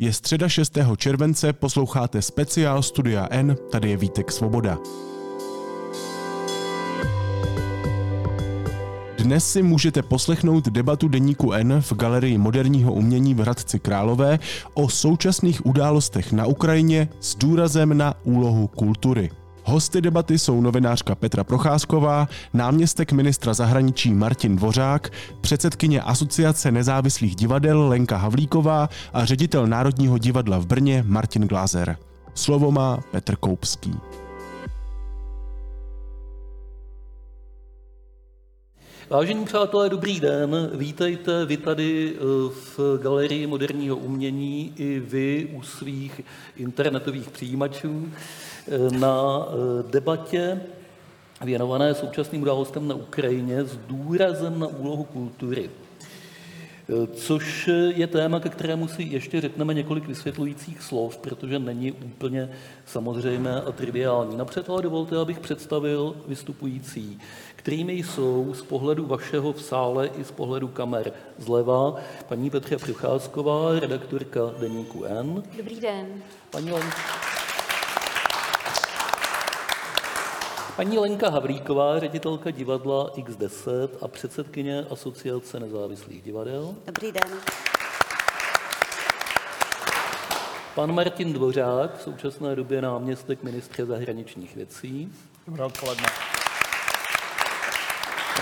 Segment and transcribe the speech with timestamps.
[0.00, 0.78] Je středa 6.
[0.96, 4.78] července, posloucháte speciál Studia N, tady je Vítek Svoboda.
[9.18, 14.38] Dnes si můžete poslechnout debatu deníku N v Galerii moderního umění v Hradci Králové
[14.74, 19.30] o současných událostech na Ukrajině s důrazem na úlohu kultury.
[19.68, 25.10] Hosty debaty jsou novinářka Petra Procházková, náměstek ministra zahraničí Martin Dvořák,
[25.40, 31.96] předsedkyně Asociace nezávislých divadel Lenka Havlíková a ředitel Národního divadla v Brně Martin Glázer.
[32.34, 33.94] Slovo má Petr Koupský.
[39.10, 40.70] Vážení přátelé, dobrý den.
[40.74, 42.20] Vítejte vy tady eh,
[42.76, 46.20] v Galerii moderního umění i vy u svých
[46.56, 48.08] internetových přijímačů
[48.98, 50.60] na eh, debatě
[51.44, 55.70] věnované současným událostem na Ukrajině s důrazem na úlohu kultury.
[57.14, 62.50] Což je téma, ke kterému si ještě řekneme několik vysvětlujících slov, protože není úplně
[62.86, 64.36] samozřejmé a triviální.
[64.36, 67.20] Napřed ale dovolte, abych představil vystupující
[67.58, 71.96] kterými jsou z pohledu vašeho v sále i z pohledu kamer zleva
[72.28, 75.42] paní Petra Procházková, redaktorka Deníku N.
[75.56, 76.06] Dobrý den.
[76.50, 77.37] Paní Lenka.
[80.78, 86.74] Paní Lenka Havlíková, ředitelka divadla X10 a předsedkyně Asociace nezávislých divadel.
[86.86, 87.38] Dobrý den.
[90.74, 95.12] Pan Martin Dvořák, v současné době náměstek ministře zahraničních věcí.
[95.46, 96.06] Dobré odpoledne.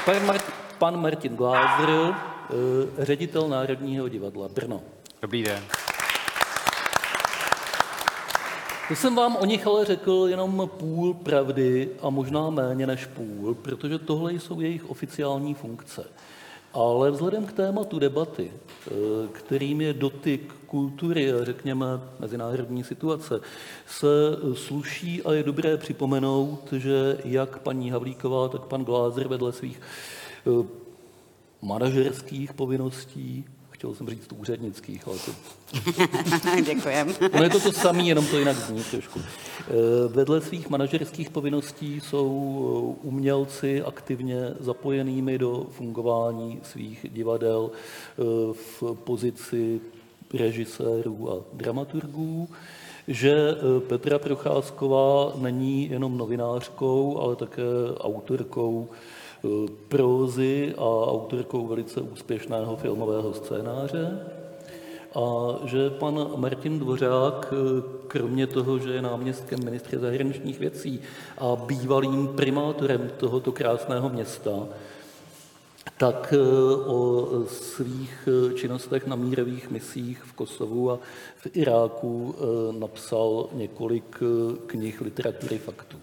[0.05, 0.45] Pan, Mart,
[0.79, 4.83] pan Martin Glázer, eh, ředitel Národního divadla Brno.
[5.23, 5.65] Dobrý den.
[8.89, 13.55] To jsem vám o nich ale řekl jenom půl pravdy a možná méně než půl,
[13.55, 16.05] protože tohle jsou jejich oficiální funkce.
[16.73, 18.91] Ale vzhledem k tématu debaty, eh,
[19.33, 21.87] kterým je dotyk kultury a řekněme
[22.19, 23.41] mezinárodní situace,
[23.87, 24.07] se
[24.55, 29.81] sluší a je dobré připomenout, že jak paní Havlíková, tak pan Glázer vedle svých
[30.47, 30.67] eh,
[31.63, 33.45] manažerských povinností
[33.77, 35.33] chtěl jsem říct úřednických, ale to...
[36.75, 37.15] Děkujem.
[37.33, 39.21] Ono je to to samé, jenom to jinak zní trošku.
[39.21, 39.73] Eh,
[40.09, 42.27] vedle svých manažerských povinností jsou
[43.03, 48.23] eh, umělci aktivně zapojenými do fungování svých divadel eh,
[48.53, 49.81] v pozici
[50.35, 52.49] režisérů a dramaturgů,
[53.09, 53.37] že
[53.89, 57.63] Petra Procházková není jenom novinářkou, ale také
[57.99, 58.89] autorkou
[59.89, 64.19] prózy a autorkou velice úspěšného filmového scénáře.
[65.15, 67.55] A že pan Martin Dvořák,
[68.09, 71.01] kromě toho, že je náměstkem ministře zahraničních věcí
[71.39, 74.69] a bývalým primátorem tohoto krásného města,
[75.97, 76.39] tak eh,
[76.87, 80.99] o svých činnostech na mírových misích v Kosovu a
[81.37, 85.97] v Iráku eh, napsal několik eh, knih literatury faktů.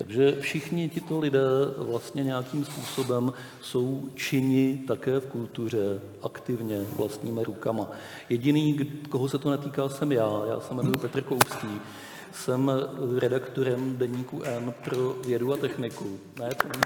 [0.00, 1.40] Takže všichni tito lidé
[1.76, 7.90] vlastně nějakým způsobem jsou čini také v kultuře aktivně vlastními rukama.
[8.28, 8.78] Jediný,
[9.08, 10.42] koho se to netýká, jsem já.
[10.48, 11.80] Já se jmenuji Petr Koupský.
[12.32, 12.70] Jsem
[13.18, 16.18] redaktorem deníku N pro vědu a techniku.
[16.38, 16.82] Ne, to není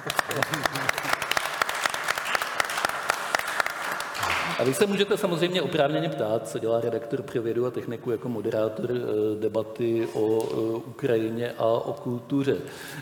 [4.59, 8.29] A vy se můžete samozřejmě oprávněně ptát, co dělá redaktor pro vědu a techniku jako
[8.29, 12.57] moderátor eh, debaty o eh, Ukrajině a o kultuře.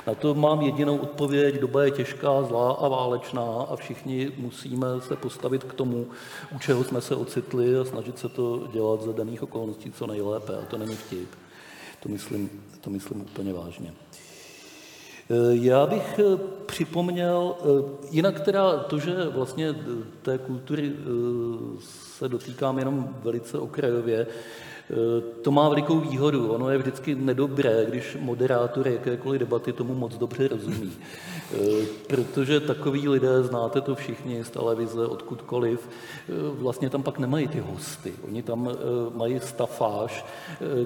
[0.07, 5.17] Na to mám jedinou odpověď, doba je těžká, zlá a válečná a všichni musíme se
[5.17, 6.07] postavit k tomu,
[6.55, 10.57] u čeho jsme se ocitli a snažit se to dělat za daných okolností co nejlépe.
[10.57, 11.29] A to není vtip.
[12.03, 13.93] To myslím, to myslím úplně vážně.
[15.31, 19.75] Eh, já bych eh, připomněl, eh, jinak teda to, že vlastně
[20.22, 20.93] té kultury
[22.16, 24.27] se dotýkám jenom velice okrajově,
[25.43, 26.53] to má velikou výhodu.
[26.53, 30.93] Ono je vždycky nedobré, když moderátor jakékoliv debaty tomu moc dobře rozumí.
[32.07, 35.89] Protože takový lidé, znáte to všichni z televize, odkudkoliv,
[36.45, 38.13] vlastně tam pak nemají ty hosty.
[38.29, 38.71] Oni tam
[39.15, 40.25] mají stafáž,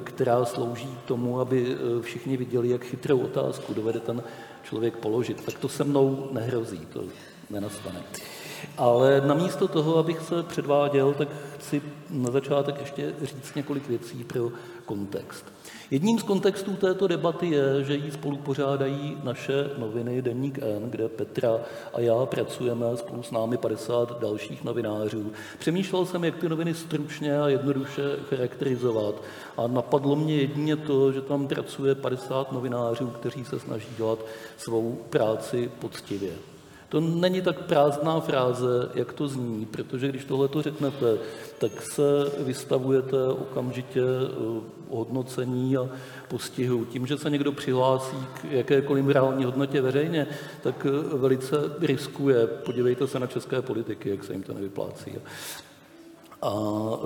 [0.05, 4.23] která slouží tomu, aby všichni viděli, jak chytrou otázku dovede ten
[4.63, 5.45] člověk položit.
[5.45, 7.05] Tak to se mnou nehrozí, to
[7.51, 8.03] nenastane.
[8.77, 11.29] Ale namísto toho, abych se předváděl, tak
[11.59, 14.51] chci na začátek ještě říct několik věcí pro
[14.85, 15.56] kontext.
[15.91, 21.09] Jedním z kontextů této debaty je, že ji spolu pořádají naše noviny Deník N, kde
[21.09, 21.61] Petra
[21.95, 25.33] a já pracujeme, spolu s námi 50 dalších novinářů.
[25.59, 29.15] Přemýšlel jsem, jak ty noviny stručně a jednoduše charakterizovat
[29.57, 34.19] a napadlo mě jedině to, že tam pracuje 50 novinářů, kteří se snaží dělat
[34.57, 36.56] svou práci poctivě.
[36.89, 41.19] To není tak prázdná fráze, jak to zní, protože když tohle to řeknete,
[41.59, 42.03] tak se
[42.39, 44.61] vystavujete okamžitě eh,
[44.91, 45.89] hodnocení a
[46.29, 46.85] postihu.
[46.85, 50.27] Tím, že se někdo přihlásí k jakékoliv reální hodnotě veřejně,
[50.63, 52.47] tak eh, velice riskuje.
[52.47, 55.13] Podívejte se na české politiky, jak se jim to nevyplácí.
[56.43, 56.53] A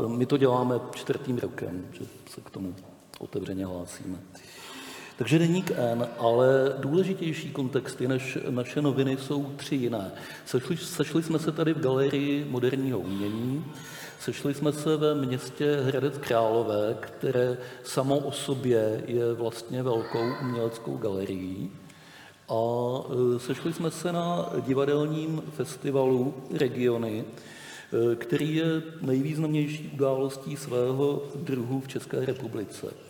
[0.07, 2.75] my to děláme čtvrtým rokem, že se k tomu
[3.19, 4.19] otevřeně hlásíme.
[5.21, 10.13] Takže deník N, ale důležitější kontexty než naše noviny jsou tři jiné.
[10.47, 13.65] Sešli, sešli jsme se tady v galerii moderního umění,
[14.21, 20.97] sešli jsme se ve městě Hradec Králové, které samo o sobě je vlastně velkou uměleckou
[20.97, 21.71] galerií.
[22.49, 31.23] A e, sešli jsme se na divadelním festivalu Regiony, e, který je nejvýznamnější událostí svého
[31.35, 33.10] druhu v České republice.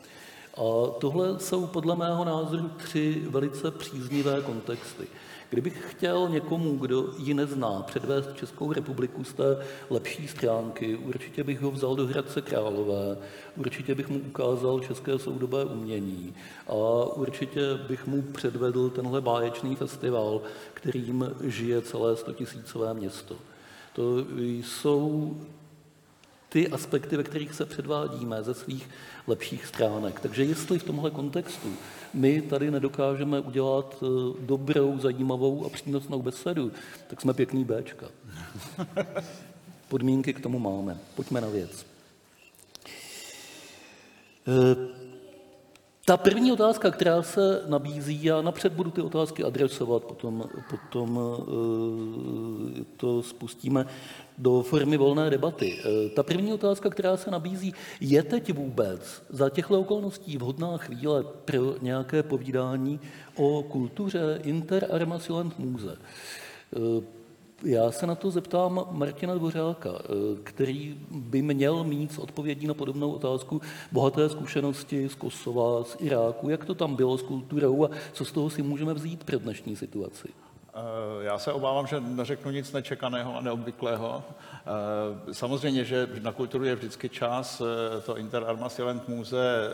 [0.61, 5.07] A tohle jsou podle mého názoru tři velice příznivé kontexty.
[5.51, 9.59] Kdybych chtěl někomu, kdo ji nezná, předvést Českou republiku z té
[9.91, 13.19] lepší stránky, určitě bych ho vzal do Hradce Králové,
[13.57, 16.35] určitě bych mu ukázal české soudobé umění
[16.67, 16.75] a
[17.17, 20.43] určitě bych mu předvedl tenhle báječný festival,
[20.75, 23.37] kterým žije celé stotisícové město.
[23.93, 25.37] To jsou
[26.51, 28.89] ty aspekty, ve kterých se předvádíme ze svých
[29.27, 30.21] lepších stránek.
[30.21, 31.69] Takže jestli v tomhle kontextu
[32.15, 34.07] my tady nedokážeme udělat eh,
[34.41, 36.73] dobrou, zajímavou a přínosnou besedu,
[37.07, 38.07] tak jsme pěkný Bčka.
[39.89, 40.99] Podmínky k tomu máme.
[41.15, 41.87] Pojďme na věc.
[44.49, 45.01] Eh,
[46.05, 52.85] ta první otázka, která se nabízí, já napřed budu ty otázky adresovat, potom, potom eh,
[52.97, 53.87] to spustíme
[54.41, 55.79] do formy volné debaty.
[55.79, 61.25] Eh, ta první otázka, která se nabízí, je teď vůbec za těchto okolností vhodná chvíle
[61.45, 63.01] pro nějaké povídání
[63.37, 65.97] o kultuře Inter Arma Silent Muse.
[66.77, 67.21] Eh,
[67.65, 70.09] já se na to zeptám Martina Dvořáka, eh,
[70.43, 73.61] který by měl mít odpovědí na podobnou otázku
[73.93, 78.33] bohaté zkušenosti z Kosova, z Iráku, jak to tam bylo s kulturou a co z
[78.33, 80.29] toho si můžeme vzít pro dnešní situaci.
[80.81, 84.25] Eh, já se obávám, že neřeknu nic nečekaného a neobvyklého.
[84.31, 87.61] Eh, samozřejmě, že na kulturu je vždycky čas.
[87.61, 89.71] Eh, to Inter Arma Silent Muse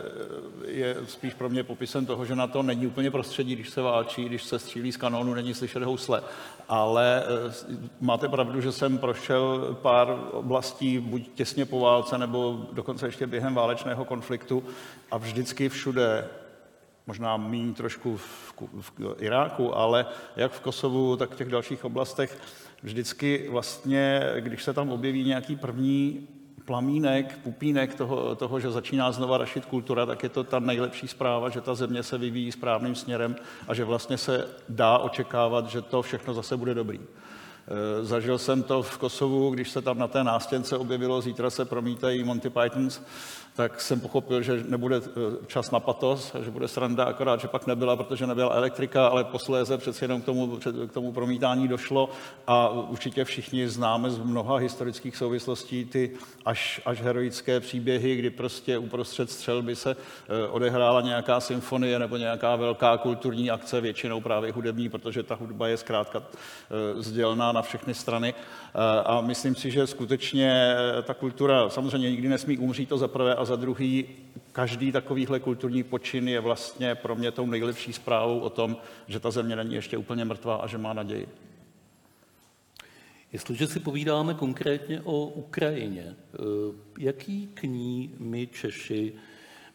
[0.65, 4.25] je spíš pro mě popisem toho, že na to není úplně prostředí, když se válčí,
[4.25, 6.23] když se střílí z kanónu, není slyšet housle.
[6.69, 7.23] Ale
[8.01, 13.55] máte pravdu, že jsem prošel pár oblastí, buď těsně po válce, nebo dokonce ještě během
[13.55, 14.63] válečného konfliktu
[15.11, 16.27] a vždycky všude
[17.07, 20.05] možná méně trošku v, v Iráku, ale
[20.35, 22.39] jak v Kosovu, tak v těch dalších oblastech,
[22.83, 26.27] vždycky vlastně, když se tam objeví nějaký první
[26.67, 31.49] plamínek, pupínek toho, toho, že začíná znova rašit kultura, tak je to ta nejlepší zpráva,
[31.49, 33.35] že ta země se vyvíjí správným směrem
[33.67, 36.99] a že vlastně se dá očekávat, že to všechno zase bude dobrý.
[36.99, 41.65] E, zažil jsem to v Kosovu, když se tam na té nástěnce objevilo, zítra se
[41.65, 43.01] promítají Monty Pythons,
[43.57, 47.67] tak jsem pochopil, že nebude eh, čas na patos, že bude sranda, akorát, že pak
[47.67, 52.09] nebyla, protože nebyla elektrika, ale posléze přece jenom k tomu, k tomu promítání došlo
[52.47, 56.11] a určitě všichni známe z mnoha historických souvislostí ty
[56.45, 62.55] až, až heroické příběhy, kdy prostě uprostřed střelby se eh, odehrála nějaká symfonie nebo nějaká
[62.55, 67.93] velká kulturní akce, většinou právě hudební, protože ta hudba je zkrátka eh, sdělná na všechny
[67.93, 68.33] strany.
[69.05, 73.46] A myslím si, že skutečně ta kultura samozřejmě nikdy nesmí umřít, to za prvé, a
[73.47, 74.05] za druhý,
[74.51, 78.77] každý takovýhle kulturní počin je vlastně pro mě tou nejlepší zprávou o tom,
[79.07, 81.27] že ta země není ještě úplně mrtvá a že má naději.
[83.33, 86.37] Jestliže si povídáme konkrétně o Ukrajině, eh,
[86.99, 89.13] jaký k ní my Češi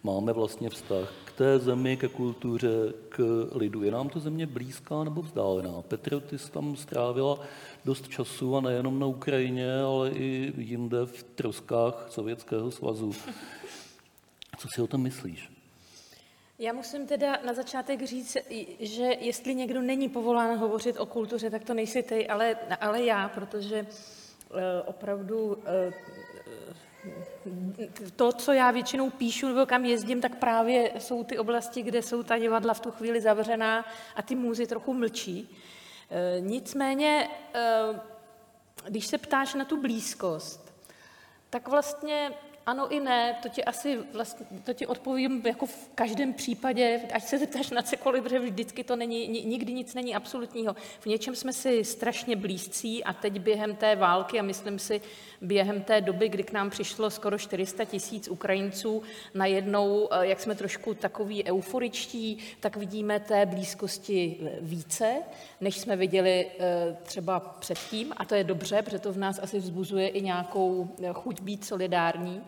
[0.02, 3.82] máme vlastně vztah k té zemi, ke kultuře, k lidu?
[3.82, 5.82] Je nám to země blízká nebo vzdálená?
[5.82, 7.38] Petr, ty jsi tam strávila
[7.84, 13.14] dost času a nejenom na Ukrajině, ale i jinde v troskách Sovětského svazu.
[14.58, 15.50] Co si o tom myslíš?
[16.58, 18.36] Já musím teda na začátek říct,
[18.80, 23.28] že jestli někdo není povolán hovořit o kultuře, tak to nejsi ty, ale, ale já,
[23.28, 23.86] protože
[24.50, 25.54] uh, opravdu uh,
[28.16, 32.22] to, co já většinou píšu nebo kam jezdím, tak právě jsou ty oblasti, kde jsou
[32.22, 33.84] ta divadla v tu chvíli zavřená
[34.16, 35.56] a ty můzy trochu mlčí.
[36.12, 37.28] Uh, nicméně,
[38.88, 40.74] když se ptáš na tu blízkost,
[41.50, 42.30] tak vlastně
[42.66, 47.24] ano i ne, to ti asi vlastně, to ti odpovím jako v každém případě, ať
[47.24, 50.76] se zeptáš na cokoliv, protože vždycky to není, nikdy nic není absolutního.
[51.00, 55.00] V něčem jsme si strašně blízcí a teď během té války a myslím si
[55.40, 59.02] během té doby, kdy k nám přišlo skoro 400 tisíc Ukrajinců,
[59.34, 65.14] najednou, eh, jak jsme trošku takový euforičtí, tak vidíme té blízkosti více,
[65.60, 69.58] než jsme viděli eh, třeba předtím a to je dobře, protože to v nás asi
[69.58, 72.42] vzbuzuje i nějakou eh, chuť být solidární.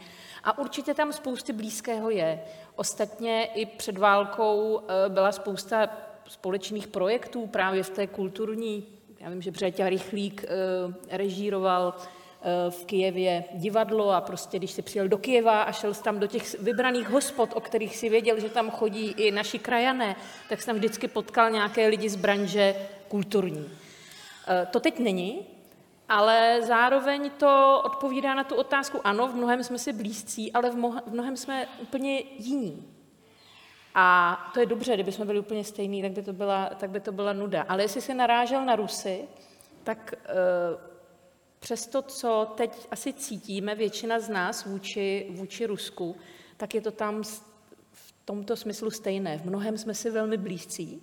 [0.45, 2.41] A určitě tam spousty blízkého je.
[2.77, 5.89] Ostatně i před válkou eh, byla spousta
[6.29, 8.87] společných projektů právě v té kulturní,
[9.21, 14.83] já vím, že Břeťa Rychlík eh, režíroval eh, v Kijevě divadlo a prostě, když si
[14.83, 18.49] přijel do Kijeva a šel tam do těch vybraných hospod, o kterých si věděl, že
[18.49, 20.17] tam chodí i naši krajané,
[20.49, 22.75] tak jsem vždycky potkal nějaké lidi z branže
[23.09, 23.71] kulturní.
[24.71, 25.47] To teď není,
[26.09, 30.77] ale zároveň to odpovídá na tu otázku, ano, v mnohem jsme si blízcí, ale v
[31.11, 32.95] mnohem jsme úplně jiní.
[33.95, 37.01] A to je dobře, kdyby jsme byli úplně stejní, tak by to byla, tak by
[37.01, 37.63] to byla nuda.
[37.69, 39.25] Ale jestli se narážel na Rusy,
[39.83, 40.35] tak e,
[41.59, 46.17] přes to, co teď asi cítíme, většina z nás vůči, vůči Rusku,
[46.57, 47.23] tak je to tam
[47.93, 49.39] v tomto smyslu stejné.
[49.39, 51.03] V mnohem jsme si velmi blízcí,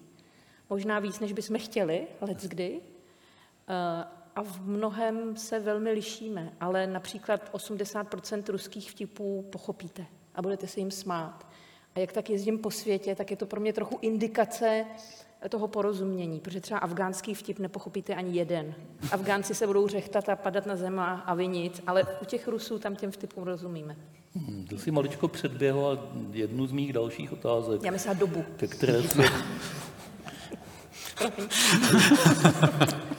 [0.70, 2.82] možná víc, než bychom chtěli, let kdy.
[3.68, 10.68] E, a v mnohem se velmi lišíme, ale například 80% ruských vtipů pochopíte a budete
[10.68, 11.48] se jim smát.
[11.96, 14.86] A jak tak jezdím po světě, tak je to pro mě trochu indikace
[15.50, 18.76] toho porozumění, protože třeba afgánský vtip nepochopíte ani jeden.
[19.12, 22.80] Afgánci se budou řechtat a padat na zem a vy nic, ale u těch Rusů
[22.80, 23.96] tam těm vtipům rozumíme.
[24.36, 25.98] Hmm, to si maličko předběhla
[26.32, 27.84] jednu z mých dalších otázek.
[27.84, 28.46] Já myslím dobu.
[28.58, 29.24] Ke které se...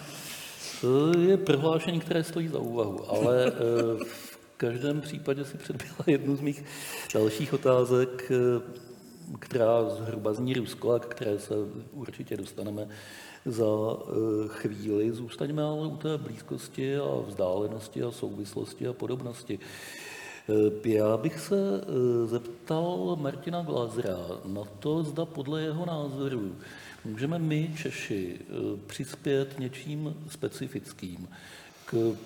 [0.82, 6.36] To je prohlášení, které stojí za úvahu, ale eh, v každém případě si předběhla jednu
[6.36, 6.64] z mých
[7.14, 8.60] dalších otázek, eh,
[9.38, 11.54] která zhruba zní Rusko a které se
[11.92, 12.88] určitě dostaneme
[13.46, 14.12] za eh,
[14.48, 15.12] chvíli.
[15.12, 19.58] Zůstaňme ale u té blízkosti a vzdálenosti a souvislosti a podobnosti.
[20.84, 21.56] Já bych se
[22.26, 26.54] zeptal Martina Glazera na to, zda podle jeho názoru
[27.04, 28.52] můžeme my, Češi, eh,
[28.86, 31.28] přispět něčím specifickým
[31.86, 32.16] k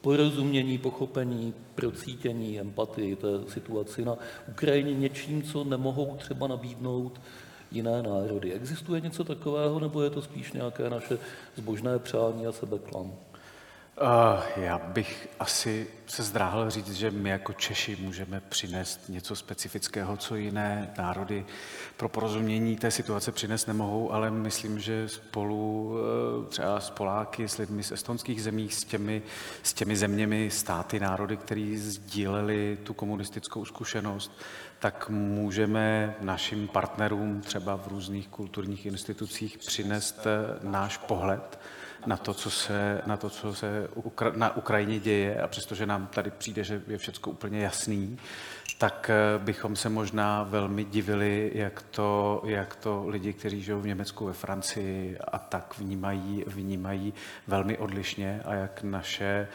[0.00, 4.16] porozumění, pochopení, procítění, empatii té situaci na
[4.48, 7.20] Ukrajině něčím, co nemohou třeba nabídnout
[7.70, 8.52] jiné národy.
[8.52, 11.18] Existuje něco takového, nebo je to spíš nějaké naše
[11.56, 13.12] zbožné přání a sebeklam?
[14.02, 20.16] Uh, já bych asi se zdráhal říct, že my jako Češi můžeme přinést něco specifického,
[20.16, 21.46] co jiné národy
[21.96, 27.58] pro porozumění té situace přinést nemohou, ale myslím, že spolu uh, třeba s Poláky, s
[27.58, 29.22] lidmi z estonských zemí, s těmi,
[29.62, 34.32] s těmi zeměmi, státy, národy, který sdíleli tu komunistickou zkušenost,
[34.78, 41.58] tak můžeme našim partnerům třeba v různých kulturních institucích přinést eh, náš pohled
[42.06, 43.88] na to, co se, na, to, co se
[44.36, 48.18] na Ukrajině děje a přestože nám tady přijde, že je všechno úplně jasný,
[48.78, 53.86] tak eh, bychom se možná velmi divili, jak to, jak to lidi, kteří žijou v
[53.86, 57.14] Německu, ve Francii a tak vnímají, vnímají
[57.46, 59.48] velmi odlišně a jak naše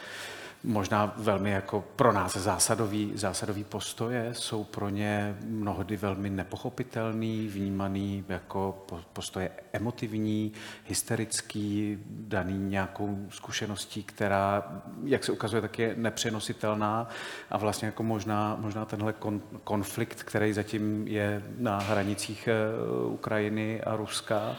[0.64, 8.24] možná velmi jako pro nás zásadový, zásadový postoje, jsou pro ně mnohdy velmi nepochopitelný, vnímaný
[8.28, 10.52] jako postoje emotivní,
[10.84, 14.64] hysterický, daný nějakou zkušeností, která,
[15.04, 17.08] jak se ukazuje, tak je nepřenositelná
[17.50, 23.80] a vlastně jako možná, možná tenhle kon, konflikt, který zatím je na hranicích eh, Ukrajiny
[23.82, 24.56] a Ruska,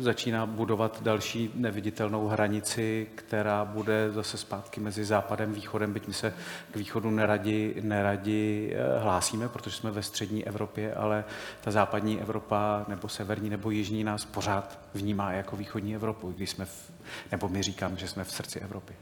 [0.00, 6.14] začíná budovat další neviditelnou hranici, která bude zase zpátky mezi západem a východem, byť my
[6.14, 6.34] se
[6.70, 11.24] k východu neradi, neradi eh, hlásíme, protože jsme ve střední Evropě, ale
[11.60, 16.64] ta západní Evropa nebo severní nebo jižní nás pořád vnímá jako východní Evropu, když jsme,
[16.64, 16.90] v,
[17.32, 18.94] nebo my říkám, že jsme v srdci Evropy.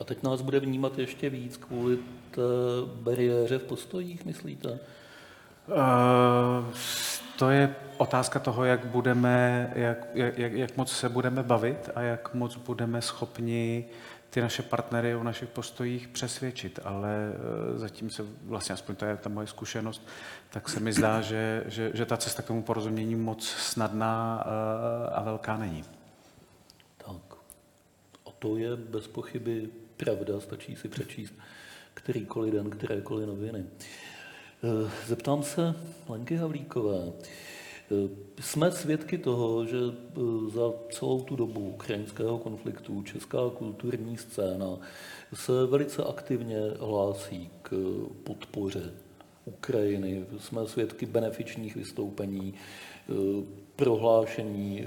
[0.00, 1.98] A teď nás bude vnímat ještě víc kvůli
[2.30, 2.42] té
[2.94, 4.78] bariéře v postojích, myslíte?
[5.68, 6.74] Uh,
[7.38, 12.34] to je otázka toho, jak, budeme, jak, jak, jak moc se budeme bavit a jak
[12.34, 13.84] moc budeme schopni
[14.30, 17.32] ty naše partnery o našich postojích přesvědčit, ale
[17.74, 20.08] eh, zatím se vlastně, aspoň to je ta moje zkušenost,
[20.50, 25.10] tak se mi zdá, že, že, že ta cesta k tomu porozumění moc snadná eh,
[25.14, 25.84] a velká není.
[26.96, 27.38] Tak.
[28.26, 31.34] A to je bez pochyby pravda, stačí si přečíst
[31.94, 33.64] kterýkoliv den, kterékoliv noviny.
[33.64, 34.17] Eh,
[35.06, 35.74] zeptám se
[36.08, 37.12] Lenky Havlíkové.
[38.40, 39.76] Jsme svědky toho, že
[40.54, 44.78] za celou tu dobu ukrajinského konfliktu česká kulturní scéna
[45.34, 47.76] se velice aktivně hlásí k
[48.24, 48.92] podpoře
[49.44, 50.24] Ukrajiny.
[50.38, 52.54] Jsme svědky benefičních vystoupení,
[53.76, 54.86] prohlášení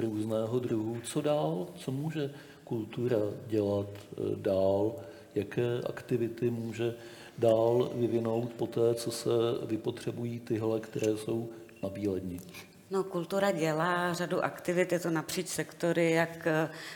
[0.00, 0.96] různého druhu.
[1.04, 1.66] Co dál?
[1.76, 2.34] Co může
[2.64, 3.88] kultura dělat
[4.36, 4.94] dál?
[5.34, 6.94] Jaké aktivity může
[7.40, 9.30] dál vyvinout po té, co se
[9.66, 11.48] vypotřebují tyhle, které jsou
[11.82, 12.40] na bílední?
[12.90, 16.48] No, kultura dělá řadu aktivit, je to napříč sektory, jak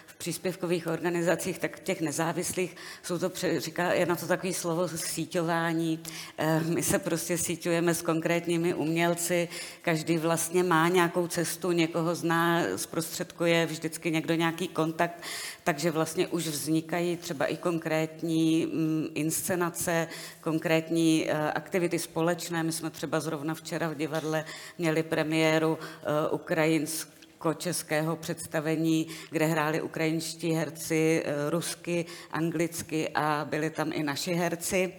[0.07, 2.77] v příspěvkových organizacích, tak těch nezávislých.
[3.03, 6.01] Jsou to, říká, je na to takový slovo síťování.
[6.39, 9.49] Eh, my se prostě síťujeme s konkrétními umělci,
[9.83, 15.23] každý vlastně má nějakou cestu, někoho zná, zprostředkuje vždycky někdo nějaký kontakt,
[15.65, 20.09] takže vlastně už vznikají třeba i konkrétní mm, inscenace,
[20.41, 22.63] konkrétní eh, aktivity společné.
[22.63, 24.45] My jsme třeba zrovna včera v divadle
[24.79, 27.15] měli premiéru eh, ukrajinské
[27.57, 34.93] českého představení, kde hráli ukrajinští herci eh, rusky, anglicky a byli tam i naši herci.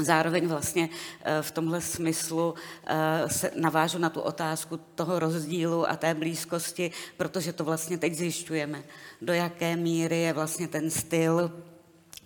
[0.00, 0.88] Zároveň vlastně
[1.22, 2.54] eh, v tomhle smyslu
[2.86, 8.14] eh, se navážu na tu otázku toho rozdílu a té blízkosti, protože to vlastně teď
[8.14, 8.82] zjišťujeme,
[9.22, 11.50] do jaké míry je vlastně ten styl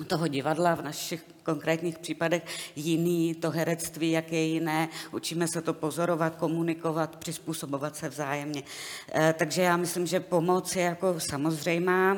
[0.07, 2.43] toho divadla v našich konkrétních případech
[2.77, 8.63] jiný, to herectví, jak je jiné, učíme se to pozorovat, komunikovat, přizpůsobovat se vzájemně.
[9.13, 12.17] Eh, takže já myslím, že pomoc je jako samozřejmá,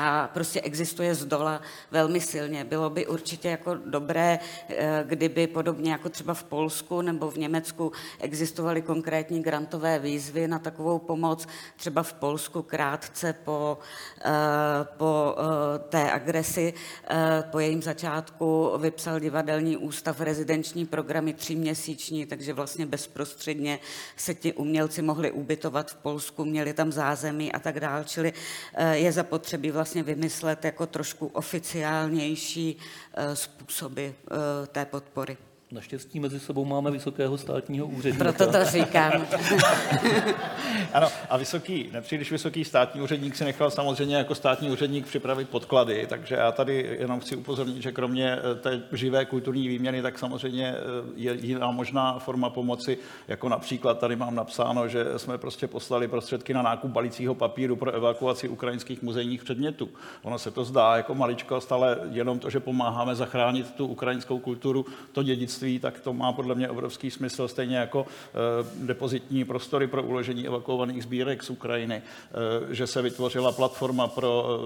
[0.00, 2.64] a prostě existuje z dola velmi silně.
[2.64, 4.38] Bylo by určitě jako dobré,
[4.68, 10.58] eh, kdyby podobně jako třeba v Polsku nebo v Německu existovaly konkrétní grantové výzvy na
[10.58, 11.46] takovou pomoc.
[11.76, 13.78] Třeba v Polsku krátce po,
[14.24, 14.30] eh,
[14.96, 16.74] po eh, té agresi,
[17.50, 23.78] po jejím začátku vypsal divadelní ústav rezidenční programy tříměsíční, takže vlastně bezprostředně
[24.16, 28.04] se ti umělci mohli ubytovat v Polsku, měli tam zázemí a tak dále.
[28.04, 28.32] Čili
[28.92, 32.76] je zapotřebí vlastně vlastně vymyslet jako trošku oficiálnější
[33.14, 35.36] eh, způsoby eh, té podpory.
[35.72, 38.24] Naštěstí mezi sebou máme vysokého státního úředníka.
[38.24, 39.12] Proto to říkám.
[40.92, 46.06] ano, a vysoký, nepříliš vysoký státní úředník si nechal samozřejmě jako státní úředník připravit podklady,
[46.08, 50.68] takže já tady jenom chci upozornit, že kromě eh, té živé kulturní výměny, tak samozřejmě
[50.68, 50.76] eh,
[51.16, 52.98] je jiná možná forma pomoci,
[53.28, 57.90] jako například tady mám napsáno, že jsme prostě poslali prostředky na nákup balicího papíru pro
[57.90, 59.88] evakuaci ukrajinských muzejních předmětů.
[60.22, 64.86] Ono se to zdá jako maličkost, ale jenom to, že pomáháme zachránit tu ukrajinskou kulturu,
[65.12, 69.86] to dědictví dědictví, tak to má podle mě obrovský smysl, stejně jako eh, depozitní prostory
[69.86, 74.60] pro uložení evakuovaných sbírek z Ukrajiny, eh, že se vytvořila platforma pro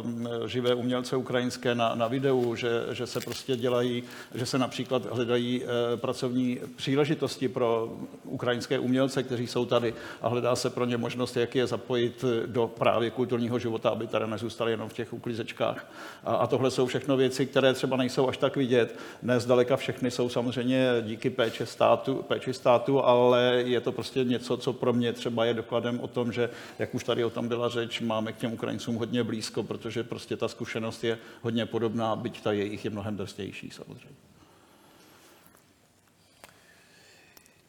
[0.45, 4.03] eh, živé umělce ukrajinské na, na videu, že, že se prostě dělají,
[4.35, 5.63] že se například hledají
[5.97, 7.93] pracovní příležitosti pro
[8.25, 12.67] ukrajinské umělce, kteří jsou tady a hledá se pro ně možnost, jak je zapojit do
[12.67, 15.93] právě kulturního života, aby tady nezůstali jenom v těch uklízečkách.
[16.25, 18.99] A, a tohle jsou všechno věci, které třeba nejsou až tak vidět.
[19.23, 24.57] Ne zdaleka všechny jsou samozřejmě díky péči státu, péči státu, ale je to prostě něco,
[24.57, 27.69] co pro mě třeba je dokladem o tom, že, jak už tady o tom byla
[27.69, 32.43] řeč, máme k těm Ukrajincům hodně blízko, protože prostě ta zkušenost je hodně podobná, byť
[32.43, 34.33] ta jejich je mnohem drstější samozřejmě.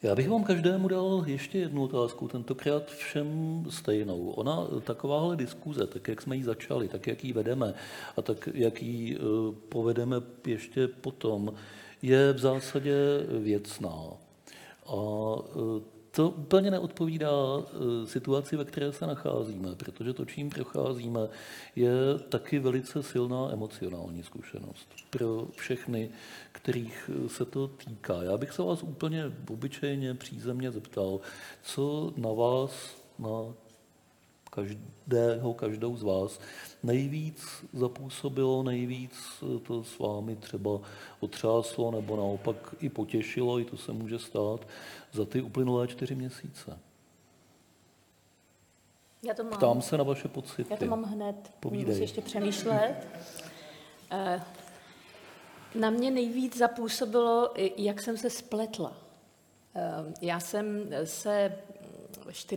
[0.04, 4.30] Já bych vám každému dal ještě jednu otázku, tentokrát všem stejnou.
[4.30, 7.74] Ona, takováhle diskuze, tak jak jsme ji začali, tak jak ji vedeme
[8.16, 9.20] a tak jak ji eh,
[9.68, 11.54] povedeme ještě potom,
[12.04, 12.94] je v zásadě
[13.38, 13.98] věcná.
[14.86, 21.20] A e, to úplně neodpovídá e, situaci, ve které se nacházíme, protože to, čím procházíme,
[21.76, 21.90] je
[22.28, 26.10] taky velice silná emocionální zkušenost pro všechny,
[26.52, 28.22] kterých se to týká.
[28.22, 31.20] Já bych se vás úplně obyčejně, přízemně zeptal,
[31.62, 33.54] co na vás, na
[34.54, 36.40] každého, každou z vás
[36.82, 39.12] nejvíc zapůsobilo, nejvíc
[39.62, 40.80] to s vámi třeba
[41.20, 44.66] otřáslo nebo naopak i potěšilo, i to se může stát
[45.12, 46.78] za ty uplynulé čtyři měsíce?
[49.22, 49.52] Já to mám.
[49.52, 50.66] Ptám se na vaše pocity.
[50.70, 51.52] Já to mám hned.
[51.60, 51.86] Povídej.
[51.86, 53.08] Musím ještě přemýšlet.
[54.10, 54.42] Eh,
[55.74, 58.92] na mě nejvíc zapůsobilo, jak jsem se spletla.
[59.74, 61.58] Eh, já jsem se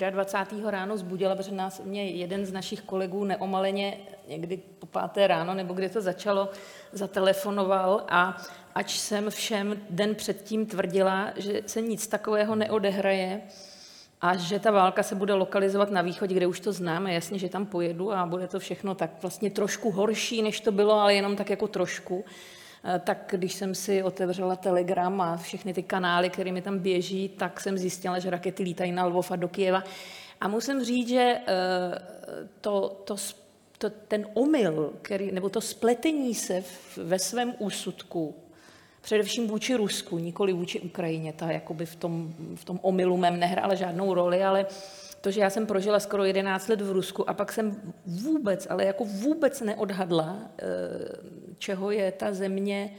[0.09, 0.63] 24.
[0.65, 5.73] ráno zbudila, protože nás, mě jeden z našich kolegů neomaleně někdy po páté ráno, nebo
[5.73, 6.49] kdy to začalo,
[6.91, 8.37] zatelefonoval a
[8.75, 13.41] ač jsem všem den předtím tvrdila, že se nic takového neodehraje
[14.21, 17.49] a že ta válka se bude lokalizovat na východě, kde už to známe, jasně, že
[17.49, 21.35] tam pojedu a bude to všechno tak vlastně trošku horší, než to bylo, ale jenom
[21.35, 22.25] tak jako trošku,
[22.99, 27.59] tak když jsem si otevřela Telegram a všechny ty kanály, které mi tam běží, tak
[27.59, 29.83] jsem zjistila, že rakety lítají na Lvov a do Kijeva.
[30.41, 31.39] A musím říct, že
[32.61, 33.15] to, to,
[33.77, 38.35] to, ten omyl, který, nebo to spletení se v, ve svém úsudku
[39.07, 41.33] především vůči Rusku, nikoli vůči Ukrajině.
[41.33, 44.65] Ta jakoby v tom, v tom omylu mém nehrála žádnou roli, ale
[45.21, 48.85] to, že já jsem prožila skoro 11 let v Rusku a pak jsem vůbec, ale
[48.85, 50.65] jako vůbec neodhadla, eh,
[51.57, 52.93] čeho je ta země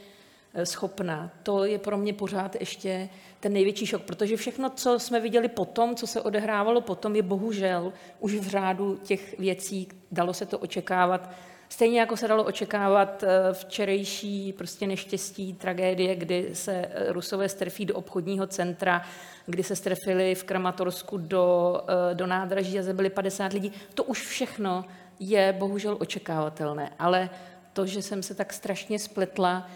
[0.54, 1.30] eh, schopná.
[1.42, 3.08] To je pro mě pořád ještě
[3.40, 7.92] ten největší šok, protože všechno, co jsme viděli potom, co se odehrávalo potom, je bohužel
[8.20, 11.30] už v řádu těch věcí, dalo se to očekávat,
[11.68, 17.86] Stejně jako se dalo očekávat eh, včerejší prostě neštěstí, tragédie, kdy se eh, Rusové strefí
[17.86, 19.02] do obchodního centra,
[19.46, 23.72] kdy se strefili v Kramatorsku do, eh, do nádraží a zabili 50 lidí.
[23.94, 24.84] To už všechno
[25.20, 27.30] je bohužel očekávatelné, ale
[27.72, 29.68] to, že jsem se tak strašně spletla,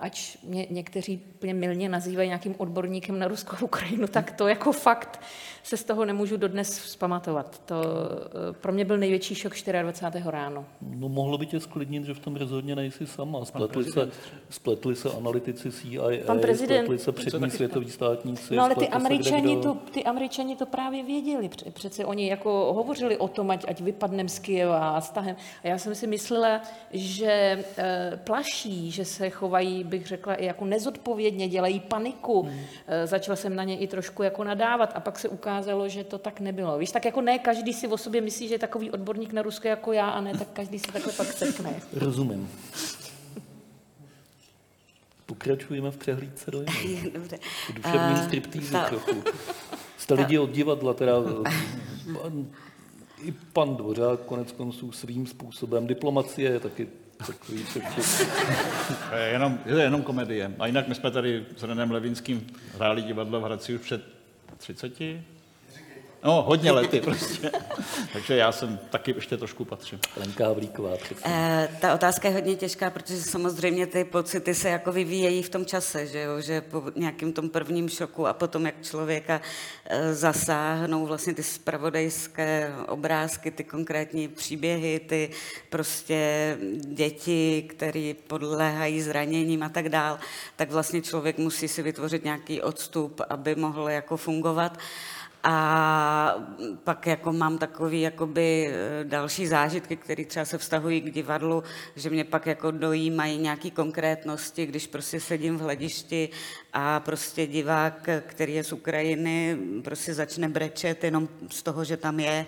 [0.00, 5.20] ať mě někteří úplně milně nazývají nějakým odborníkem na Ruskou Ukrajinu, tak to jako fakt
[5.66, 7.62] se z toho nemůžu dodnes vzpamatovat.
[7.66, 10.24] To eh, pro mě byl největší šok 24.
[10.26, 10.64] ráno.
[10.80, 13.44] No mohlo by tě sklidnit, že v tom rozhodně nejsi sama.
[13.44, 14.10] Spletli se,
[14.50, 18.56] spletli se analytici CIA, Pan prezident, spletli se přední světoví státníci.
[18.56, 21.50] No ale ty američani, to, ty američani to právě věděli.
[21.72, 25.36] Přece oni jako hovořili o tom, ať, ať vypadnem z Kijeva a stahem.
[25.64, 26.60] A já jsem si myslela,
[26.92, 32.42] že e, plaší, že se chovají, bych řekla, i jako nezodpovědně, dělají paniku.
[32.42, 32.60] Hmm.
[32.86, 36.18] E, začala jsem na ně i trošku jako nadávat a pak se ukázalo, že to
[36.18, 36.78] tak nebylo.
[36.78, 39.68] Víš, tak jako ne každý si o sobě myslí, že je takový odborník na ruské
[39.68, 41.80] jako já, a ne tak každý si takhle pak sekne.
[41.92, 42.50] Rozumím.
[45.26, 46.58] Pokračujeme v přehlídce do
[47.12, 47.38] Dobře.
[47.74, 48.88] Duševním striptýzu ta...
[48.88, 49.22] trochu.
[49.98, 50.22] Jste ta...
[50.22, 51.12] lidi od divadla, teda
[52.22, 52.46] pan,
[53.22, 55.86] i pan Dvořák konec konců svým způsobem.
[55.86, 56.88] Diplomacie je taky
[57.26, 57.66] takový
[59.18, 60.54] je jenom, je jenom komedie.
[60.58, 64.04] A jinak my jsme tady s Renem Levinským hráli divadlo v Hradci už před
[64.56, 64.92] 30?
[66.26, 67.50] No, hodně lety prostě.
[68.12, 70.00] Takže já jsem taky ještě trošku patřím.
[70.16, 70.90] Lenka Havlíková.
[71.24, 75.66] E, ta otázka je hodně těžká, protože samozřejmě ty pocity se jako vyvíjejí v tom
[75.66, 76.40] čase, že, jo?
[76.40, 79.40] že po nějakém tom prvním šoku a potom, jak člověka
[79.84, 85.30] e, zasáhnou vlastně ty spravodajské obrázky, ty konkrétní příběhy, ty
[85.70, 90.18] prostě děti, které podléhají zraněním a tak dál,
[90.56, 94.78] tak vlastně člověk musí si vytvořit nějaký odstup, aby mohl jako fungovat.
[95.48, 96.34] A
[96.84, 101.62] pak jako mám takový jakoby eh, další zážitky, které třeba se vztahují k divadlu,
[101.96, 106.28] že mě pak jako dojímají nějaký konkrétnosti, když prostě sedím v hledišti
[106.72, 112.20] a prostě divák, který je z Ukrajiny, prostě začne brečet jenom z toho, že tam
[112.20, 112.46] je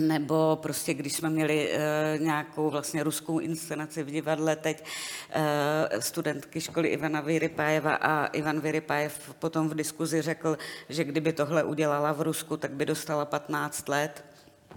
[0.00, 1.78] nebo prostě když jsme měli e,
[2.18, 4.84] nějakou vlastně ruskou inscenaci v divadle teď
[5.30, 11.64] e, studentky školy Ivana Vyrypájeva a Ivan Vyrypájev potom v diskuzi řekl, že kdyby tohle
[11.64, 14.24] udělala v Rusku, tak by dostala 15 let.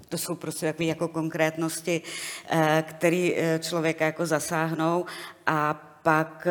[0.10, 2.02] To jsou prostě jako konkrétnosti,
[2.50, 5.06] e, které člověka jako zasáhnou
[5.48, 6.48] a pak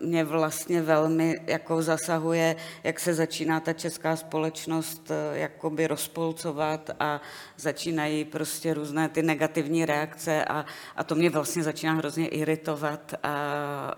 [0.00, 7.20] mě vlastně velmi jako zasahuje, jak se začíná ta česká společnost eh, jakoby rozpolcovat a
[7.56, 10.64] začínají prostě různé ty negativní reakce a,
[10.96, 13.28] a to mě vlastně začíná hrozně iritovat a,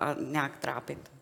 [0.01, 1.20] a nějak trápit.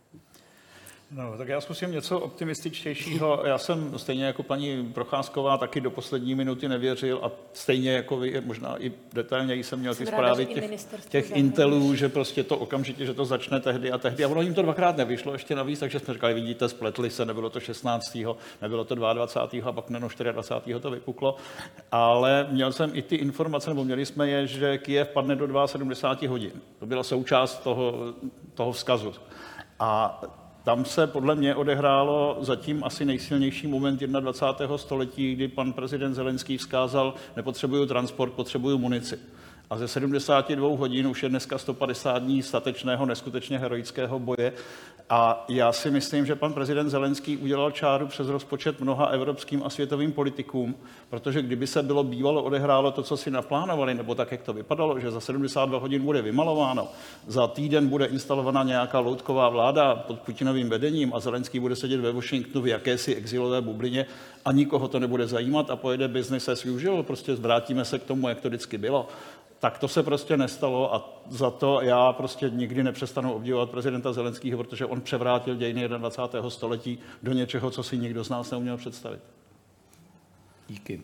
[1.10, 3.42] No, tak já zkusím něco optimističtějšího.
[3.46, 8.40] Já jsem stejně jako paní Procházková taky do poslední minuty nevěřil a stejně jako vy,
[8.40, 13.14] možná i detailněji jsem měl ty zprávy těch, těch intelů, že prostě to okamžitě, že
[13.14, 14.24] to začne tehdy a tehdy.
[14.24, 17.50] A ono jim to dvakrát nevyšlo ještě navíc, takže jsme říkali, vidíte, spletli se, nebylo
[17.50, 18.18] to 16.
[18.62, 19.70] nebylo to 22.
[19.70, 20.80] a pak no 24.
[20.80, 21.36] to vypuklo.
[21.92, 26.30] Ale měl jsem i ty informace, nebo měli jsme je, že Kiev padne do 72
[26.30, 26.52] hodin.
[26.78, 28.14] To byla součást toho,
[28.54, 29.14] toho vzkazu.
[29.80, 30.20] A
[30.64, 34.78] tam se podle mě odehrálo zatím asi nejsilnější moment 21.
[34.78, 39.18] století, kdy pan prezident Zelenský vzkázal, nepotřebuju transport, potřebuju munici.
[39.70, 44.52] A ze 72 hodin už je dneska 150 dní statečného, neskutečně heroického boje.
[45.10, 49.70] A já si myslím, že pan prezident Zelenský udělal čáru přes rozpočet mnoha evropským a
[49.70, 50.74] světovým politikům,
[51.10, 55.00] protože kdyby se bylo bývalo odehrálo to, co si naplánovali, nebo tak, jak to vypadalo,
[55.00, 56.88] že za 72 hodin bude vymalováno,
[57.26, 62.12] za týden bude instalovaná nějaká loutková vláda pod Putinovým vedením a Zelenský bude sedět ve
[62.12, 64.06] Washingtonu v jakési exilové bublině
[64.44, 68.28] a nikoho to nebude zajímat a pojede business as usual, prostě vrátíme se k tomu,
[68.28, 69.08] jak to vždycky bylo,
[69.58, 74.64] tak to se prostě nestalo a za to já prostě nikdy nepřestanu obdivovat prezidenta Zelenského,
[74.64, 76.50] protože on převrátil dějiny 21.
[76.50, 79.20] století do něčeho, co si nikdo z nás neuměl představit.
[80.68, 81.02] Díky.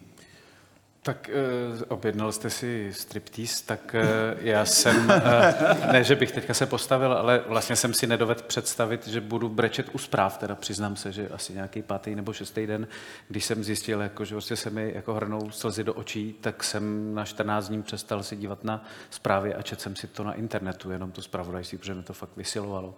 [1.05, 1.31] Tak
[1.75, 6.67] uh, objednal jste si striptease, tak uh, já jsem, uh, ne, že bych teďka se
[6.67, 11.13] postavil, ale vlastně jsem si nedovedl představit, že budu brečet u zpráv, teda přiznám se,
[11.13, 12.89] že asi nějaký pátý nebo šestý den,
[13.29, 17.15] když jsem zjistil, jako, že vlastně se mi jako hrnou slzy do očí, tak jsem
[17.15, 20.91] na 14 dní přestal si dívat na zprávy a četl jsem si to na internetu,
[20.91, 22.95] jenom to zpravodajství, protože mi to fakt vysilovalo.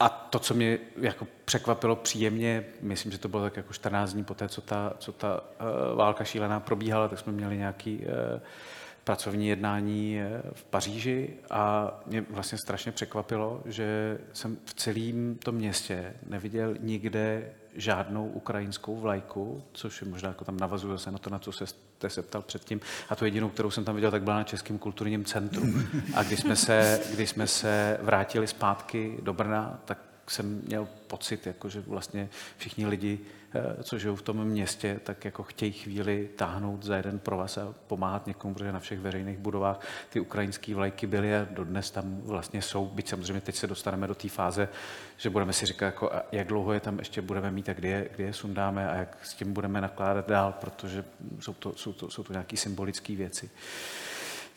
[0.00, 4.24] A to, co mě jako překvapilo příjemně, myslím, že to bylo tak jako 14 dní
[4.24, 8.40] poté, co ta, co ta uh, válka šílená probíhala, tak jsme měli nějaký uh,
[9.08, 15.54] pracovní jednání uh, v Paříži a mě vlastně strašně překvapilo, že jsem v celém tom
[15.54, 21.30] městě neviděl nikde žádnou ukrajinskou vlajku, což je možná jako tam navazuje se na to,
[21.30, 22.80] na co se jste se ptal předtím.
[23.08, 25.62] A tu jedinou, kterou jsem tam viděl, tak byla na Českém kulturním centru.
[26.14, 29.98] A když jsme se, když jsme se vrátili zpátky do Brna, tak
[30.30, 33.18] jsem měl pocit, jako, že vlastně všichni lidi,
[33.54, 37.74] eh, co žijou v tom městě, tak jako chtějí chvíli táhnout za jeden provaz a
[37.86, 42.62] pomáhat někomu, protože na všech veřejných budovách ty ukrajinské vlajky byly a dodnes tam vlastně
[42.62, 44.68] jsou, byť samozřejmě teď se dostaneme do té fáze,
[45.16, 48.08] že budeme si říkat, jako, jak dlouho je tam ještě budeme mít a kdy je,
[48.14, 51.04] kdy je sundáme a jak s tím budeme nakládat dál, protože
[51.40, 53.50] jsou to, jsou to, jsou to nějaké symbolické věci.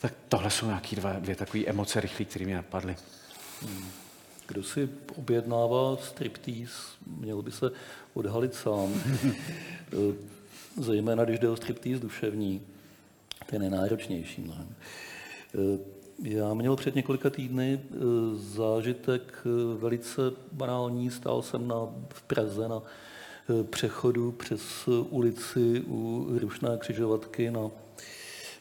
[0.01, 2.95] Tak tohle jsou nějaké dva, dvě takové emoce rychlé, které mě napadly.
[3.61, 3.91] Hmm.
[4.51, 7.71] Kdo si objednává striptease, měl by se
[8.13, 8.93] odhalit sám.
[10.77, 12.61] Zejména, když jde o striptease duševní.
[13.45, 14.75] Ten je nejnáročnější mnohem.
[16.23, 17.97] Já měl před několika týdny eh,
[18.35, 21.11] zážitek eh, velice banální.
[21.11, 24.61] Stál jsem na, v Praze na eh, přechodu přes
[25.09, 27.71] ulici u Rušné křižovatky na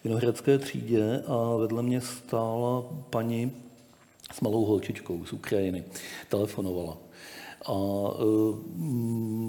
[0.05, 3.53] Vinohradské třídě a vedle mě stála paní
[4.33, 5.85] s malou holčičkou z Ukrajiny.
[6.29, 6.97] Telefonovala.
[7.67, 8.25] A e,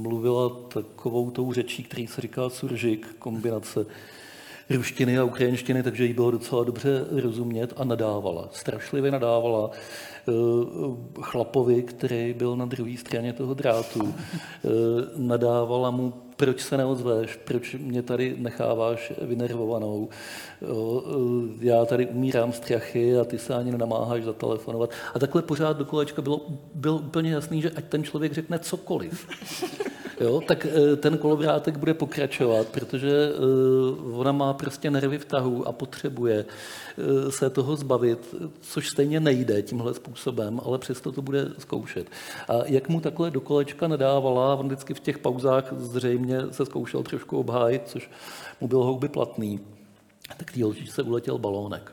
[0.02, 3.86] mluvila takovou tou řečí, který se říká suržik, kombinace
[4.70, 8.50] ruštiny a ukrajinštiny, takže jí bylo docela dobře rozumět a nadávala.
[8.52, 10.32] Strašlivě nadávala e,
[11.22, 14.14] chlapovi, který byl na druhé straně toho drátu.
[14.14, 14.70] E,
[15.18, 20.10] nadávala mu proč se neozveš, proč mě tady necháváš vynervovanou,
[20.62, 21.04] jo,
[21.62, 24.90] e, já tady umírám z trachy a ty se ani nenamáháš zatelefonovat.
[25.14, 26.42] A takhle pořád do kolečka bylo,
[26.74, 29.28] bylo úplně jasný, že ať ten člověk řekne cokoliv,
[30.22, 33.32] jo, tak e, ten kolovrátek bude pokračovat, protože e,
[34.14, 36.46] ona má prostě nervy v tahu a potřebuje
[37.30, 42.08] se toho zbavit, což stejně nejde tímhle způsobem, ale přesto to bude zkoušet.
[42.48, 47.04] A jak mu takhle do kolečka nadávala, on vždycky v těch pauzách zřejmě se zkoušel
[47.04, 48.10] trošku obhájit, což
[48.62, 49.60] mu bylo houby platný,
[50.38, 51.92] tak té holčičce uletěl balónek.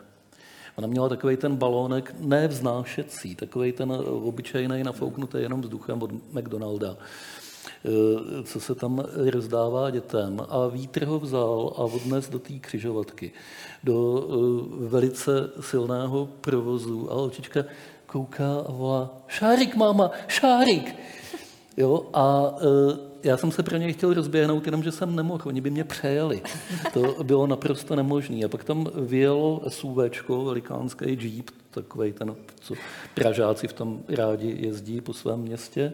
[0.77, 7.38] Ona měla takový ten balónek nevznášecí, takový ten obyčejný nafouknutý jenom vzduchem od McDonalda Eh,
[8.45, 10.41] co se tam rozdává dětem.
[10.49, 13.33] A vítr ho vzal a odnes do té křižovatky,
[13.85, 17.13] do eh, velice silného provozu.
[17.13, 17.65] A holčička
[18.07, 20.95] kouká a volá, šárik, máma, šárik.
[21.77, 25.71] Jo, a eh, já jsem se pro něj chtěl rozběhnout, jenomže jsem nemohl, oni by
[25.71, 26.43] mě přejeli.
[26.93, 28.45] To bylo naprosto nemožné.
[28.45, 29.97] A pak tam vyjelo SUV,
[30.29, 32.75] velikánský Jeep, takový ten, co
[33.15, 35.93] Pražáci v tom rádi jezdí po svém městě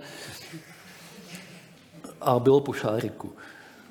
[2.25, 3.33] a bylo po šáriku.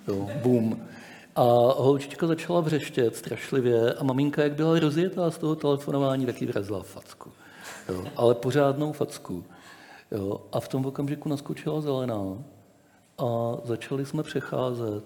[0.07, 0.87] Jo, boom.
[1.35, 1.43] A
[1.77, 6.83] holčička začala vřeštět strašlivě a maminka, jak byla rozjetá z toho telefonování, tak jí vrazila
[6.83, 7.31] facku.
[7.89, 9.43] Jo, ale pořádnou facku.
[10.11, 12.37] Jo, a v tom okamžiku naskočila zelená
[13.17, 15.03] a začali jsme přecházet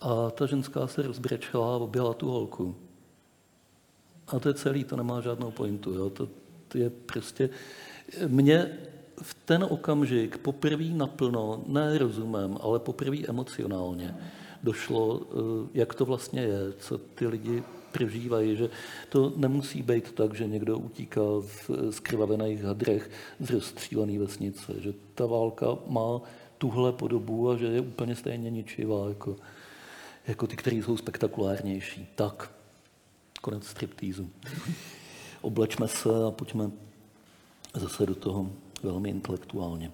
[0.00, 2.74] a ta ženská se rozbrečela a objela tu holku.
[4.28, 5.94] A to je celý, to nemá žádnou pointu.
[5.94, 6.10] Jo.
[6.10, 6.28] To,
[6.68, 7.50] to je prostě...
[8.26, 8.78] Mě
[9.22, 14.14] v ten okamžik poprvé naplno, ne rozumem, ale poprvé emocionálně
[14.62, 18.70] došlo, eh, jak to vlastně je, co ty lidi prožívají, že
[19.08, 25.26] to nemusí být tak, že někdo utíká v skrvavených hadrech z rozstřílené vesnice, že ta
[25.26, 26.20] válka má
[26.58, 29.36] tuhle podobu a že je úplně stejně ničivá jako,
[30.26, 32.08] jako ty, které jsou spektakulárnější.
[32.14, 32.50] Tak,
[33.40, 34.30] konec striptýzu.
[35.40, 36.70] Oblečme se a pojďme
[37.74, 38.50] zase do toho
[38.82, 39.90] velmi intelektuálně.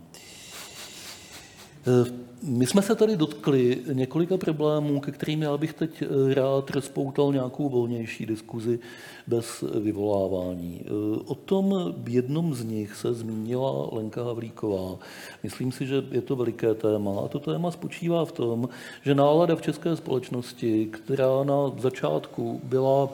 [1.87, 6.71] Eh, my jsme se tady dotkli několika problémů, ke kterým já bych teď eh, rád
[6.71, 8.79] rozpoutal nějakou volnější diskuzi
[9.27, 10.81] bez vyvolávání.
[10.85, 10.91] Eh,
[11.27, 14.99] o tom jednom z nich se zmínila Lenka Havlíková.
[15.43, 17.21] Myslím si, že je to veliké téma.
[17.25, 18.69] A to téma spočívá v tom,
[19.03, 23.09] že nálada v české společnosti, která na začátku byla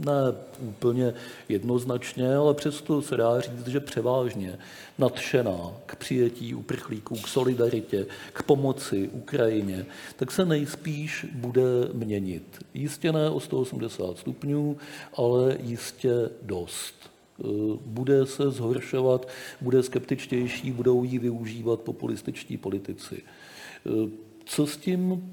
[0.00, 1.14] ne úplně
[1.48, 4.58] jednoznačně, ale přesto se dá říct, že převážně
[4.98, 12.64] nadšená k přijetí uprchlíků, k solidaritě, k pomoci Ukrajině, tak se nejspíš bude měnit.
[12.74, 14.76] Jistě ne o 180 stupňů,
[15.14, 16.94] ale jistě dost.
[17.04, 17.44] E,
[17.86, 19.28] bude se zhoršovat,
[19.60, 23.22] bude skeptičtější, budou ji využívat populističtí politici.
[23.22, 24.10] E,
[24.44, 25.30] co s tím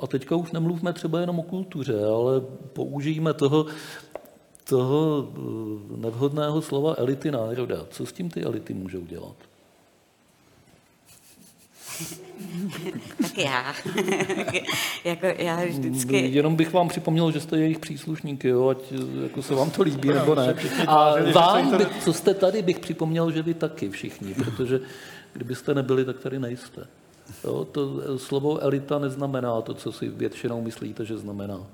[0.00, 2.40] a teďka už nemluvme třeba jenom o kultuře, ale
[2.72, 3.66] použijeme toho,
[4.64, 7.86] toho eh, nevhodného slova elity národa.
[7.90, 9.36] Co s tím ty elity můžou dělat?
[13.22, 13.74] tak já.
[15.04, 16.16] jako já vždycky...
[16.16, 19.82] Jenom bych vám připomněl, že jste jejich příslušníky, jo, ať eh, jako se vám to
[19.82, 20.54] líbí nebo ne.
[20.86, 24.80] A vám, by, co jste tady, bych připomněl, že vy taky všichni, protože
[25.32, 26.86] kdybyste nebyli, tak tady nejste.
[27.44, 31.66] Jo, to slovo elita neznamená to, co si většinou myslíte, že znamená.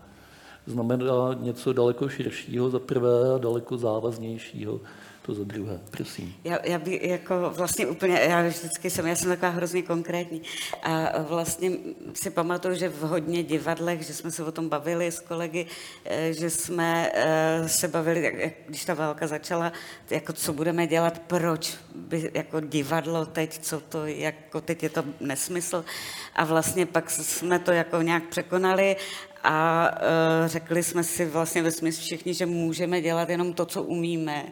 [0.66, 4.80] Znamená něco daleko širšího za prvé a daleko závaznějšího
[5.26, 5.80] to za druhé.
[5.90, 6.34] Prosím.
[6.44, 10.42] Já, já bych jako vlastně úplně, já vždycky jsem, já jsem taková hrozně konkrétní
[10.82, 11.70] a vlastně
[12.14, 15.66] si pamatuju, že v hodně divadlech, že jsme se o tom bavili s kolegy,
[16.04, 19.72] eh, že jsme eh, se bavili, když ta válka začala,
[20.10, 25.04] jako co budeme dělat, proč by jako divadlo teď, co to, jako teď je to
[25.20, 25.84] nesmysl
[26.34, 28.96] a vlastně pak jsme to jako nějak překonali
[29.46, 33.82] a uh, řekli jsme si vlastně ve smyslu všichni, že můžeme dělat jenom to, co
[33.82, 34.44] umíme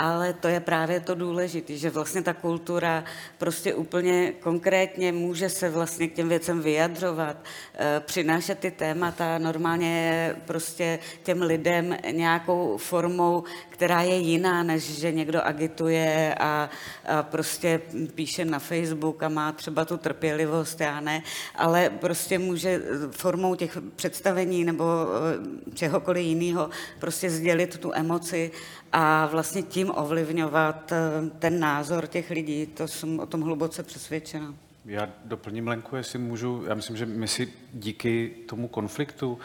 [0.00, 3.04] ale to je právě to důležité, že vlastně ta kultura
[3.38, 7.36] prostě úplně konkrétně může se vlastně k těm věcem vyjadřovat,
[7.74, 15.12] eh, přinášet ty témata normálně prostě těm lidem nějakou formou, která je jiná, než že
[15.12, 16.70] někdo agituje a,
[17.06, 17.80] a prostě
[18.14, 21.22] píše na Facebook a má třeba tu trpělivost, já ne,
[21.54, 28.50] ale prostě může formou těch představení nebo eh, čehokoliv jiného prostě sdělit tu emoci
[28.92, 30.98] a vlastně tím ovlivňovat eh,
[31.38, 32.66] ten názor těch lidí.
[32.66, 34.54] To jsem o tom hluboce přesvědčena.
[34.86, 36.64] Já doplním Lenku, jestli můžu.
[36.68, 39.38] Já myslím, že my si díky tomu konfliktu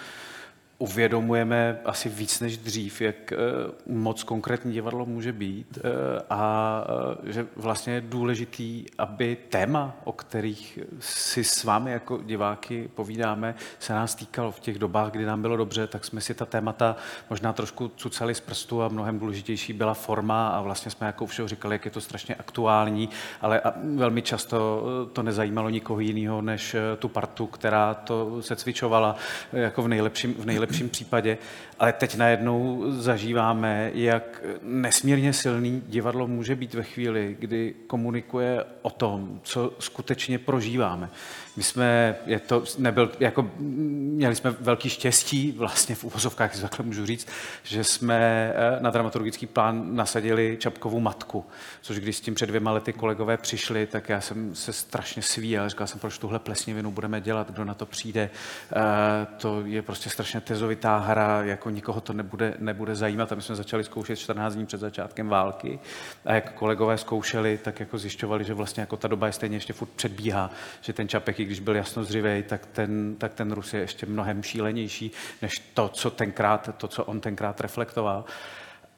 [0.78, 3.38] uvědomujeme asi víc než dřív, jak eh,
[3.86, 6.84] moc konkrétní divadlo může být eh, a
[7.28, 13.56] eh, že vlastně je důležitý, aby téma, o kterých si s vámi jako diváky povídáme,
[13.80, 16.96] se nás týkalo v těch dobách, kdy nám bylo dobře, tak jsme si ta témata
[17.30, 21.48] možná trošku cucali z prstu a mnohem důležitější byla forma a vlastně jsme jako všeho
[21.48, 23.10] říkali, jak je to strašně aktuální,
[23.42, 23.62] ale
[23.96, 24.84] velmi často
[25.14, 29.16] to nezajímalo nikoho jiného než tu partu, která to se cvičovala
[29.54, 31.38] jako v nejlepším, v nejlepším nejlepším případě,
[31.80, 38.90] ale teď najednou zažíváme, jak nesmírně silný divadlo může být ve chvíli, kdy komunikuje o
[38.90, 41.10] tom, co skutečně prožíváme.
[41.56, 46.86] My jsme, je to, nebyl, jako, měli jsme velký štěstí, vlastně v uvozovkách, jestli takhle
[46.86, 47.28] můžu říct,
[47.64, 51.46] že jsme eh, na dramaturgický plán nasadili Čapkovou matku,
[51.82, 55.70] což když s tím před dvěma lety kolegové přišli, tak já jsem se strašně svíjel,
[55.70, 58.30] říkal jsem, proč tuhle plesnivinu budeme dělat, kdo na to přijde,
[58.72, 63.32] eh, to je prostě strašně tezovitá hra, jako nikoho to nebude, nebude zajímat.
[63.32, 65.80] A my jsme začali zkoušet 14 dní před začátkem války.
[66.26, 69.74] A jak kolegové zkoušeli, tak jako zjišťovali, že vlastně jako ta doba je stejně ještě
[69.74, 73.80] furt předbíhá, že ten Čapek když byl jasno zřivej, tak ten, tak ten Rus je
[73.80, 78.26] ještě mnohem šílenější než to, co tenkrát, to, co on tenkrát reflektoval.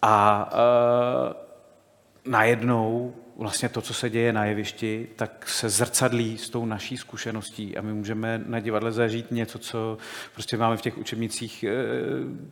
[0.01, 6.65] A e, najednou vlastně to, co se děje na jevišti, tak se zrcadlí s tou
[6.65, 9.97] naší zkušeností a my můžeme na divadle zažít něco, co
[10.33, 11.71] prostě máme v těch učebnicích e,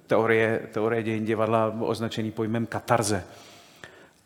[0.08, 3.23] teorie, teorie dějin divadla označený pojmem katarze.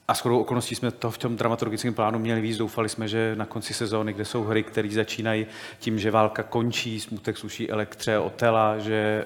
[0.10, 2.58] A shodou okolností jsme to v tom dramaturgickém plánu měli víc.
[2.58, 5.46] Doufali jsme, že na konci sezóny, kde jsou hry, které začínají
[5.80, 9.26] tím, že válka končí, smutek sluší elektře, otela, že e,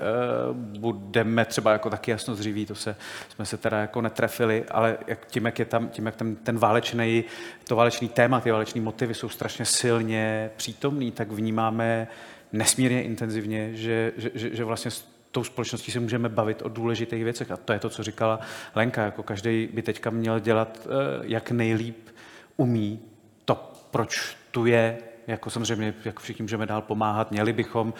[0.79, 2.95] budeme třeba jako taky jasno zřiví, to se,
[3.35, 6.57] jsme se teda jako netrefili, ale jak, tím, jak je tam, tím, jak ten, ten
[6.57, 7.23] válečný,
[7.67, 12.07] to válečný téma, ty váleční motivy jsou strašně silně přítomný, tak vnímáme
[12.53, 14.91] nesmírně intenzivně, že, že, že, že vlastně
[15.33, 17.51] tou společností se můžeme bavit o důležitých věcech.
[17.51, 18.39] A to je to, co říkala
[18.75, 19.03] Lenka.
[19.03, 20.89] Jako každý by teďka měl dělat, eh,
[21.23, 22.09] jak nejlíp
[22.57, 22.99] umí
[23.45, 27.93] to, proč tu je, jako samozřejmě, jako všichni můžeme dál pomáhat, měli bychom,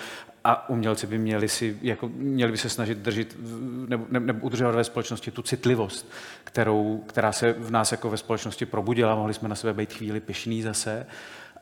[0.43, 3.35] a umělci by měli, si, jako, měli by se snažit držet
[3.87, 6.11] nebo, nebo, nebo udržovat ve společnosti tu citlivost,
[6.43, 9.15] kterou, která se v nás jako ve společnosti probudila.
[9.15, 11.05] Mohli jsme na sebe být chvíli pišný zase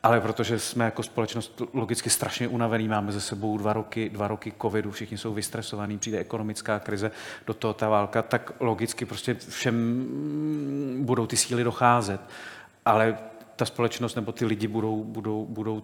[0.03, 4.53] ale protože jsme jako společnost logicky strašně unavený, máme ze sebou dva roky, dva roky
[4.61, 7.11] covidu, všichni jsou vystresovaní, přijde ekonomická krize,
[7.47, 10.05] do toho ta válka, tak logicky prostě všem
[10.99, 12.21] budou ty síly docházet.
[12.85, 13.17] Ale
[13.55, 15.83] ta společnost nebo ty lidi budou, budou, budou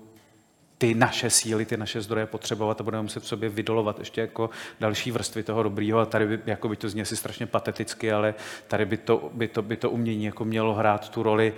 [0.78, 4.50] ty naše síly, ty naše zdroje potřebovat a budeme muset v sobě vydolovat ještě jako
[4.80, 6.00] další vrstvy toho dobrýho.
[6.00, 8.34] A tady by, jako by to zní asi strašně pateticky, ale
[8.68, 11.54] tady by to, by to, by to umění jako mělo hrát tu roli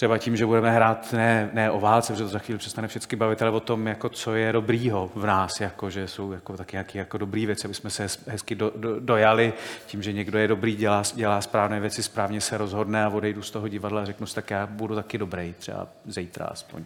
[0.00, 3.16] třeba tím, že budeme hrát ne, ne o válce, protože to za chvíli přestane všechny
[3.16, 6.76] bavit, ale o tom, jako, co je dobrýho v nás, jako, že jsou jako, taky
[6.76, 9.52] nějaké jako dobrý věci, aby jsme se hezky do, do, dojali
[9.86, 13.50] tím, že někdo je dobrý, dělá, dělá správné věci, správně se rozhodne a odejdu z
[13.50, 16.84] toho divadla a řeknu si, tak já budu taky dobrý, třeba zítra aspoň.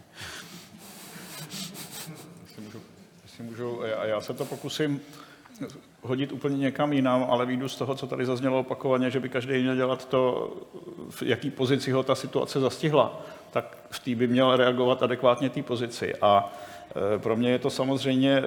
[3.23, 5.01] Jestli můžu, a já se to pokusím
[6.05, 9.61] hodit úplně někam jinam, ale výjdu z toho, co tady zaznělo opakovaně, že by každý
[9.61, 10.53] měl dělat to,
[11.09, 15.63] v jaký pozici ho ta situace zastihla, tak v té by měl reagovat adekvátně té
[15.63, 16.15] pozici.
[16.21, 16.53] A
[17.15, 18.43] e, pro mě je to samozřejmě e,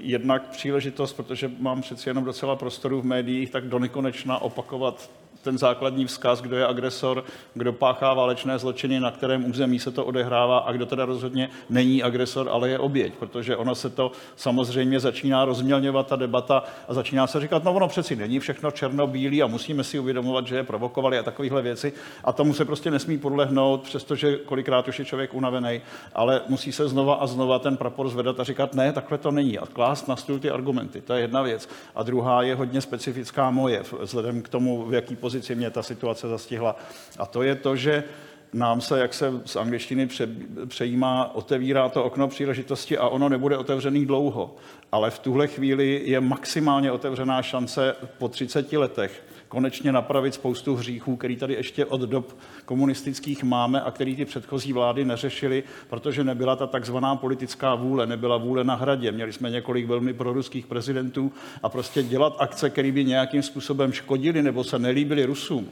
[0.00, 5.10] jednak příležitost, protože mám přeci jenom docela prostoru v médiích, tak do nekonečna opakovat
[5.42, 7.24] ten základní vzkaz, kdo je agresor,
[7.54, 12.02] kdo páchá válečné zločiny, na kterém území se to odehrává a kdo teda rozhodně není
[12.02, 17.26] agresor, ale je oběť, protože ono se to samozřejmě začíná rozmělňovat ta debata a začíná
[17.26, 21.18] se říkat, no ono přeci není všechno černobílý a musíme si uvědomovat, že je provokovali
[21.18, 21.92] a takovéhle věci
[22.24, 25.80] a tomu se prostě nesmí podlehnout, přestože kolikrát už je člověk unavený,
[26.14, 29.58] ale musí se znova a znova ten prapor zvedat a říkat, ne, takhle to není
[29.58, 31.68] a klást na stůl ty argumenty, to je jedna věc.
[31.94, 36.28] A druhá je hodně specifická moje, vzhledem k tomu, v jaký pozici mě ta situace
[36.28, 36.76] zastihla.
[37.18, 38.04] A to je to, že
[38.52, 40.28] nám se, jak se z angličtiny pře,
[40.66, 44.56] přejímá, otevírá to okno příležitosti a ono nebude otevřený dlouho.
[44.92, 49.22] Ale v tuhle chvíli je maximálně otevřená šance po 30 letech
[49.52, 54.72] konečně napravit spoustu hříchů, který tady ještě od dob komunistických máme a který ty předchozí
[54.72, 59.12] vlády neřešily, protože nebyla ta takzvaná politická vůle, nebyla vůle na hradě.
[59.12, 61.32] Měli jsme několik velmi proruských prezidentů
[61.62, 65.68] a prostě dělat akce, které by nějakým způsobem škodili nebo se nelíbily Rusům,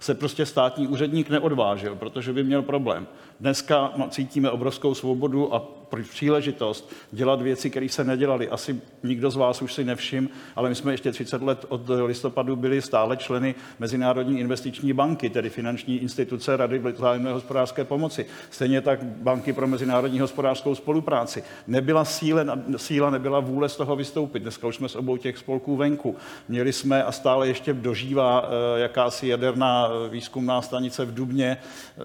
[0.00, 3.06] se prostě státní úředník neodvážil, protože by měl problém.
[3.40, 5.62] Dneska cítíme obrovskou svobodu a
[6.02, 8.48] příležitost dělat věci, které se nedělaly.
[8.48, 12.56] Asi nikdo z vás už si nevšim, ale my jsme ještě 30 let od listopadu
[12.56, 18.26] byli stále členy Mezinárodní investiční banky, tedy finanční instituce Rady vzájemné hospodářské pomoci.
[18.50, 21.44] Stejně tak banky pro mezinárodní hospodářskou spolupráci.
[21.66, 24.42] Nebyla síle, síla, nebyla vůle z toho vystoupit.
[24.42, 26.16] Dneska už jsme s obou těch spolků venku.
[26.48, 31.56] Měli jsme a stále ještě dožívá eh, jakási jaderná eh, výzkumná stanice v Dubně,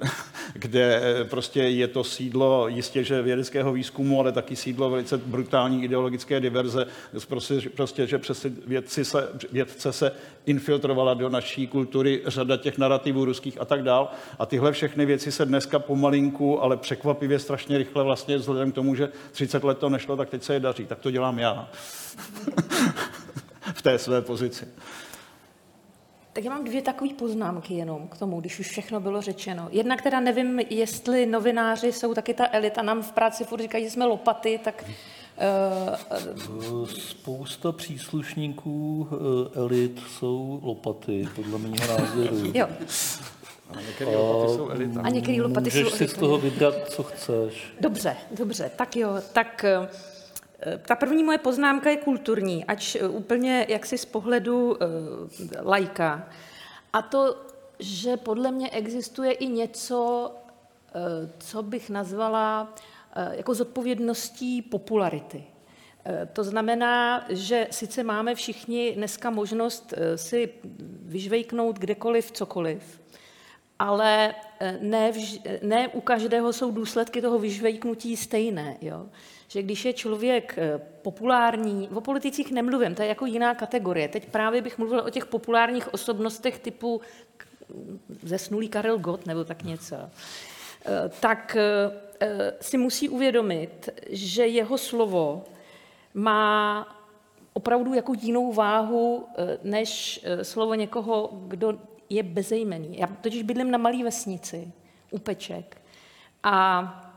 [0.53, 5.83] kde eh, prostě je to sídlo jistě, že vědeckého výzkumu, ale taky sídlo velice brutální
[5.83, 6.85] ideologické diverze,
[7.27, 10.11] prostě, prostě že přes vědci se, vědce se
[10.45, 14.11] infiltrovala do naší kultury řada těch narrativů ruských a tak dál.
[14.39, 18.95] A tyhle všechny věci se dneska pomalinku, ale překvapivě strašně rychle vlastně vzhledem k tomu,
[18.95, 20.85] že 30 let to nešlo, tak teď se je daří.
[20.85, 21.69] Tak to dělám já.
[23.73, 24.67] v té své pozici.
[26.33, 29.67] Tak já mám dvě takové poznámky jenom k tomu, když už všechno bylo řečeno.
[29.71, 32.81] Jedna, která nevím, jestli novináři jsou taky ta elita.
[32.81, 34.85] Nám v práci furt říkají, že jsme lopaty, tak...
[36.71, 42.51] Uh, Spousta příslušníků uh, elit jsou lopaty, podle mého názoru.
[42.53, 42.67] Jo.
[43.69, 45.01] A některé lopaty jsou elita.
[45.01, 47.73] A některé lopaty Můžeš jsou si z toho vybrat, co chceš.
[47.79, 49.65] Dobře, dobře, tak jo, tak
[50.85, 54.77] ta první moje poznámka je kulturní, ač e, úplně jaksi z pohledu uh,
[55.63, 56.29] lajka.
[56.93, 57.37] A to,
[57.79, 60.31] že podle mě existuje i něco,
[61.39, 62.75] co bych nazvala
[63.31, 65.43] jako zodpovědností popularity.
[66.33, 70.53] To znamená, že sice máme všichni dneska možnost si
[71.01, 73.01] vyžvejknout kdekoliv, cokoliv,
[73.79, 74.35] ale
[74.81, 78.77] ne, vž, ne u každého jsou důsledky toho vyžvejknutí stejné.
[78.81, 79.09] Jo?
[79.49, 84.07] Že když je člověk eh, populární, o politicích nemluvím, to je jako jiná kategorie.
[84.07, 87.01] Teď právě bych mluvil o těch populárních osobnostech typu
[88.23, 89.95] zesnulý Karel Gott nebo tak něco.
[89.95, 91.57] Eh, tak
[92.19, 95.43] eh, si musí uvědomit, že jeho slovo
[96.13, 96.87] má
[97.53, 99.27] opravdu jako jinou váhu
[99.63, 101.79] než slovo někoho, kdo
[102.09, 102.97] je bezejmený.
[102.97, 104.71] Já totiž bydlím na malé vesnici,
[105.11, 105.81] u Peček.
[106.43, 107.08] A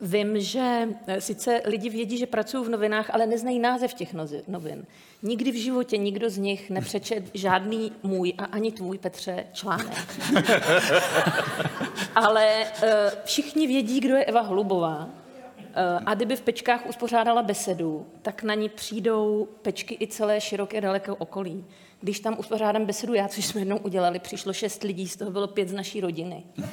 [0.00, 4.14] Vím, že eh, sice lidi vědí, že pracují v novinách, ale neznají název těch
[4.48, 4.86] novin.
[5.22, 10.16] Nikdy v životě nikdo z nich nepřečet žádný můj a ani tvůj, Petře, článek.
[12.14, 15.08] ale eh, všichni vědí, kdo je Eva Hlubová.
[15.74, 20.80] Eh, a kdyby v Pečkách uspořádala besedu, tak na ní přijdou Pečky i celé široké
[20.80, 21.64] daleké okolí.
[22.00, 25.46] Když tam uspořádám besedu já, což jsme jednou udělali, přišlo šest lidí, z toho bylo
[25.46, 26.44] pět z naší rodiny.
[26.58, 26.64] Uh,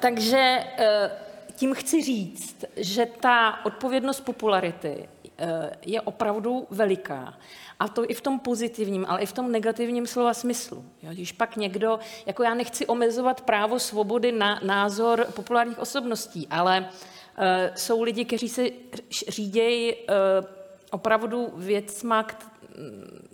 [0.00, 0.84] takže uh,
[1.62, 5.08] tím chci říct, že ta odpovědnost popularity
[5.38, 7.38] eh, je opravdu veliká.
[7.80, 10.84] A to i v tom pozitivním, ale i v tom negativním slova smyslu.
[11.02, 16.88] Jo, když pak někdo, jako já nechci omezovat právo svobody na názor populárních osobností, ale
[17.38, 18.62] Eh, jsou lidi, kteří se
[19.28, 20.14] řídějí eh,
[20.90, 22.26] opravdu věcma,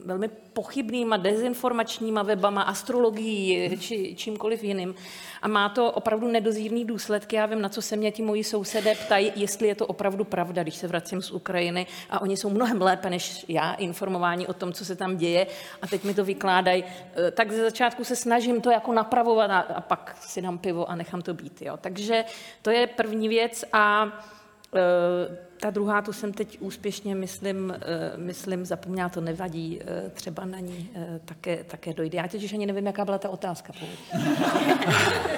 [0.05, 4.95] velmi pochybnýma dezinformačníma webama, astrologií či čímkoliv jiným.
[5.43, 7.37] A má to opravdu nedozírný důsledky.
[7.37, 10.63] Já vím, na co se mě ti moji sousedé ptají, jestli je to opravdu pravda,
[10.63, 11.87] když se vracím z Ukrajiny.
[12.11, 15.47] A oni jsou mnohem lépe než já informování o tom, co se tam děje.
[15.83, 16.85] A teď mi to vykládají.
[16.85, 20.91] E, tak ze začátku se snažím to jako napravovat a, a pak si dám pivo
[20.91, 21.63] a nechám to být.
[21.63, 21.77] Jo.
[21.81, 22.25] Takže
[22.63, 23.65] to je první věc.
[23.73, 24.13] A
[24.75, 30.45] Eh, ta druhá, tu jsem teď úspěšně, myslím, eh, myslím zapomněla, to nevadí, eh, třeba
[30.45, 30.91] na ní
[31.25, 32.19] také, také dojde.
[32.19, 33.73] Já teď už ani nevím, jaká byla ta otázka.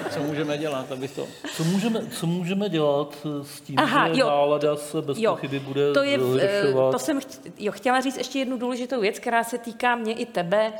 [0.09, 1.27] co můžeme dělat, aby to...
[1.55, 5.59] Co můžeme, co můžeme dělat s tím, Aha, že jo, nálada se bez jo, pochyby
[5.59, 6.19] bude to je,
[6.91, 7.19] To jsem
[7.59, 10.73] jo, chtěla říct ještě jednu důležitou věc, která se týká mě i tebe.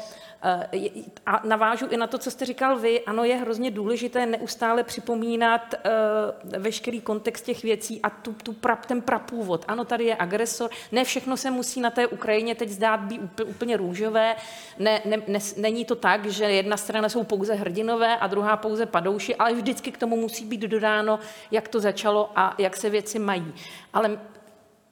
[0.43, 0.89] Eh,
[1.25, 3.01] a navážu i na to, co jste říkal vy.
[3.01, 8.75] Ano, je hrozně důležité neustále připomínat uh, veškerý kontext těch věcí a tu, tu pra,
[8.75, 9.65] ten prapůvod.
[9.67, 10.69] Ano, tady je agresor.
[10.91, 14.35] Ne všechno se musí na té Ukrajině teď zdát být úplně růžové.
[14.79, 18.85] Ne, ne, ne, není to tak, že jedna strana jsou pouze hrdinové a druhá pouze
[18.85, 21.19] padouši, ale vždycky k tomu musí být dodáno,
[21.51, 23.53] jak to začalo a jak se věci mají.
[23.93, 24.19] Ale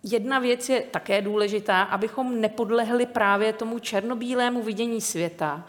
[0.04, 5.66] Jedna věc je také důležitá, abychom nepodlehli právě tomu černobílému vidění světa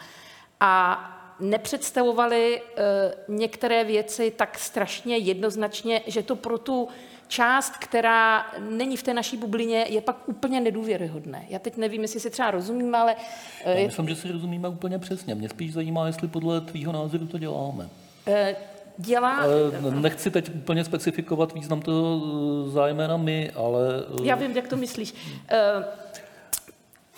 [0.60, 1.00] a
[1.40, 2.82] nepředstavovali e,
[3.28, 6.88] některé věci tak strašně jednoznačně, že to pro tu
[7.28, 11.44] část, která není v té naší bublině, je pak úplně nedůvěryhodné.
[11.48, 13.16] Já teď nevím, jestli si třeba rozumím, ale...
[13.64, 15.34] E, Já myslím, že si rozumíme úplně přesně.
[15.34, 17.88] Mě spíš zajímá, jestli podle tvýho názoru to děláme.
[18.26, 18.56] E,
[19.00, 19.42] dělá...
[19.90, 22.22] Nechci teď úplně specifikovat význam toho
[22.66, 23.80] eh, zájmena my, ale...
[24.20, 25.14] Eh, Já vím, jak to myslíš.
[25.48, 25.84] Eh,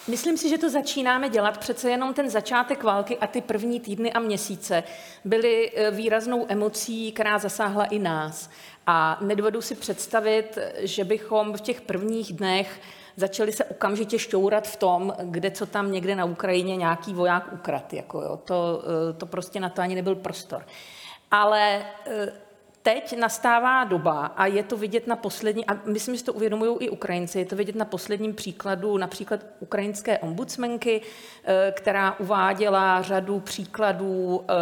[0.09, 1.59] myslím si, že to začínáme dělat.
[1.59, 4.83] Přece jenom ten začátek války a ty první týdny a měsíce
[5.25, 8.51] byly výraznou emocí, která zasáhla i nás.
[8.87, 12.81] A nedovedu si představit, že bychom v těch prvních dnech
[13.17, 17.93] začali se okamžitě šťourat v tom, kde co tam někde na Ukrajině nějaký voják ukrad.
[17.93, 18.37] Jako jo.
[18.45, 18.83] To,
[19.19, 20.65] to prostě na to ani nebyl prostor.
[21.33, 22.33] Ale e,
[22.83, 26.91] teď nastává doba a je to vidět na poslední, a myslím, že to uvědomují i
[26.91, 31.01] Ukrajinci, je to vidět na posledním příkladu například ukrajinské ombudsmenky,
[31.45, 34.55] e, která uváděla řadu příkladů e,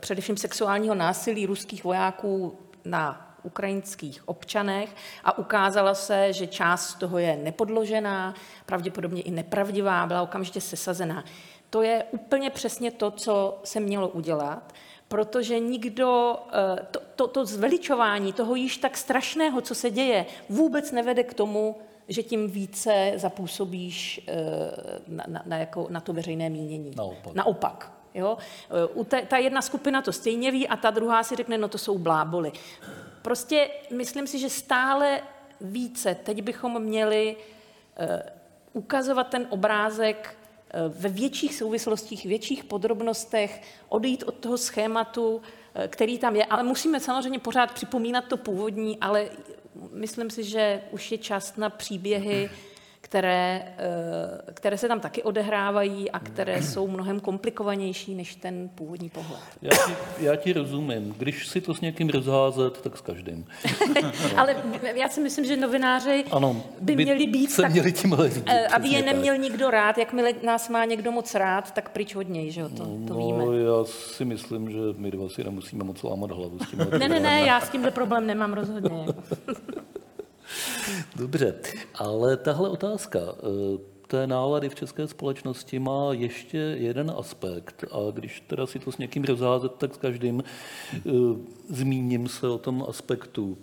[0.00, 7.18] především sexuálního násilí ruských vojáků na ukrajinských občanech a ukázala se, že část z toho
[7.18, 8.34] je nepodložená,
[8.66, 11.24] pravděpodobně i nepravdivá, byla okamžitě sesazená.
[11.70, 14.72] To je úplně přesně to, co se mělo udělat
[15.08, 20.92] protože nikdo, eh, to, to, to zveličování toho již tak strašného, co se děje, vůbec
[20.92, 21.76] nevede k tomu,
[22.08, 24.34] že tím více zapůsobíš eh,
[25.08, 26.90] na, na, na, jako, na to veřejné mínění.
[26.96, 27.34] Naopak.
[27.34, 27.92] Naopak.
[28.14, 28.38] Jo?
[28.70, 31.68] Eh, u te, ta jedna skupina to stejně ví a ta druhá si řekne, no
[31.68, 32.52] to jsou bláboli.
[33.22, 35.20] Prostě myslím si, že stále
[35.60, 37.36] více teď bychom měli
[38.00, 38.06] uh,
[38.72, 40.36] ukazovat ten obrázek
[40.88, 45.42] ve větších souvislostích, větších podrobnostech, odejít od toho schématu,
[45.74, 46.44] eh, který tam je.
[46.44, 49.28] Ale musíme samozřejmě pořád připomínat to původní, ale
[49.92, 52.50] myslím si, že už je čas na příběhy,
[53.14, 59.10] které, eh, které se tam taky odehrávají a které jsou mnohem komplikovanější než ten původní
[59.10, 59.40] pohled.
[59.62, 61.14] Já ti, já ti rozumím.
[61.18, 63.46] Když si to s někým rozházet, tak s každým.
[64.36, 64.56] Ale
[64.94, 68.44] já si myslím, že novináři ano, by, by měli být se tak, měli tím řídit,
[68.46, 69.42] eh, aby je neměl tak.
[69.42, 69.98] nikdo rád.
[69.98, 72.68] Jakmile nás má někdo moc rád, tak pryč od něj, že jo?
[72.68, 73.44] To, to no, víme.
[73.44, 76.78] já si myslím, že my dva si nemusíme moc lámat hlavu s tím.
[76.98, 79.06] ne, ne, ne, já s tímhle problém nemám rozhodně.
[81.16, 81.54] Dobře,
[81.94, 88.40] ale tahle otázka eh, té nálady v české společnosti má ještě jeden aspekt a když
[88.40, 91.00] teda si to s někým rozházet, tak s každým eh,
[91.68, 93.58] zmíním se o tom aspektu.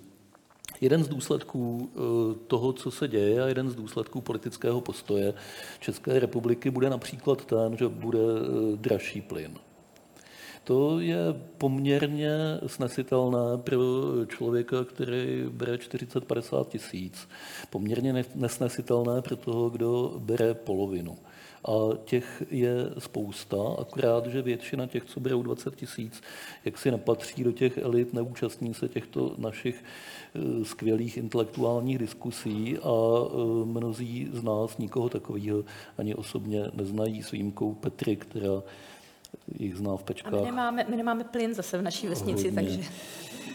[0.81, 1.99] Jeden z důsledků eh,
[2.47, 5.33] toho, co se děje a jeden z důsledků politického postoje
[5.79, 8.19] České republiky bude například ten, že bude
[8.75, 9.57] dražší plyn.
[10.64, 11.18] To je
[11.57, 12.30] poměrně
[12.68, 13.80] snesitelné pro
[14.28, 17.28] člověka, který bere 40-50 tisíc.
[17.70, 21.18] Poměrně nesnesitelné pro toho, kdo bere polovinu.
[21.66, 26.22] A těch je spousta, akorát, že většina těch, co berou 20 tisíc,
[26.66, 29.84] jak si nepatří do těch elit, neúčastní se těchto našich
[30.36, 35.64] eh, skvělých intelektuálních diskusí a eh, mnozí z nás nikoho takového
[35.97, 38.64] ani osobně neznají s výjimkou Petry, která
[39.59, 40.34] jich zná v pečkách.
[40.34, 42.61] A my nemáme, my nemáme plyn zase v naší vesnici, Hodně.
[42.61, 42.82] takže...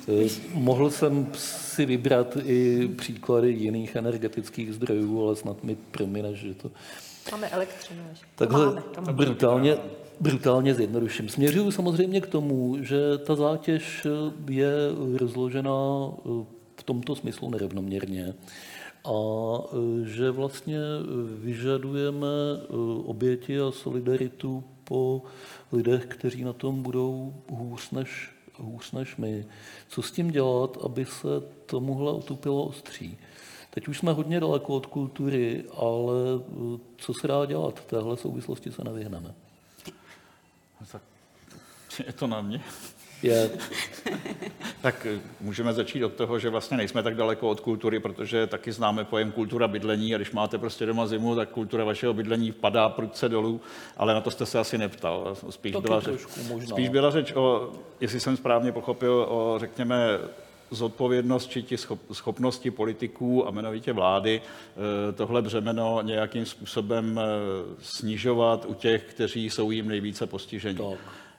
[0.09, 6.55] Eh, mohl jsem si vybrat i příklady jiných energetických zdrojů, ale snad mi promineš, že
[6.55, 6.70] to...
[7.33, 8.03] Máme elektřinu.
[8.35, 9.12] Takhle máme, máme.
[9.12, 9.77] brutálně,
[10.20, 11.29] brutálně zjednoduším.
[11.29, 14.07] Směřuju samozřejmě k tomu, že ta zátěž
[14.49, 14.70] je
[15.16, 15.72] rozložena
[16.18, 16.29] eh,
[16.77, 18.35] v tomto smyslu nerovnoměrně
[19.05, 19.59] a
[20.05, 20.79] že vlastně
[21.39, 22.27] vyžadujeme
[23.05, 25.22] oběti a solidaritu po
[25.72, 29.47] lidech, kteří na tom budou hůř než, hůř než my.
[29.89, 31.28] Co s tím dělat, aby se
[31.66, 33.18] tomuhle otupilo ostří?
[33.70, 36.14] Teď už jsme hodně daleko od kultury, ale
[36.97, 37.80] co se dá dělat?
[37.80, 39.34] V téhle souvislosti se nevyhneme.
[42.07, 42.62] Je to na mě?
[43.27, 43.51] Je.
[44.83, 48.72] tak eh, můžeme začít od toho, že vlastně nejsme tak daleko od kultury, protože taky
[48.72, 52.89] známe pojem kultura bydlení a když máte prostě doma zimu, tak kultura vašeho bydlení padá
[52.89, 53.61] prudce dolů,
[53.97, 55.37] ale na to jste se asi neptal.
[55.51, 56.20] Spíš, byla řeč,
[56.68, 60.18] spíš byla řeč o, jestli jsem správně pochopil, o řekněme
[60.70, 61.64] zodpovědnost či
[62.12, 67.24] schopnosti politiků a jmenovitě vlády eh, tohle břemeno nějakým způsobem eh,
[67.83, 70.79] snižovat u těch, kteří jsou jim nejvíce postiženi.
[70.79, 70.99] Tak.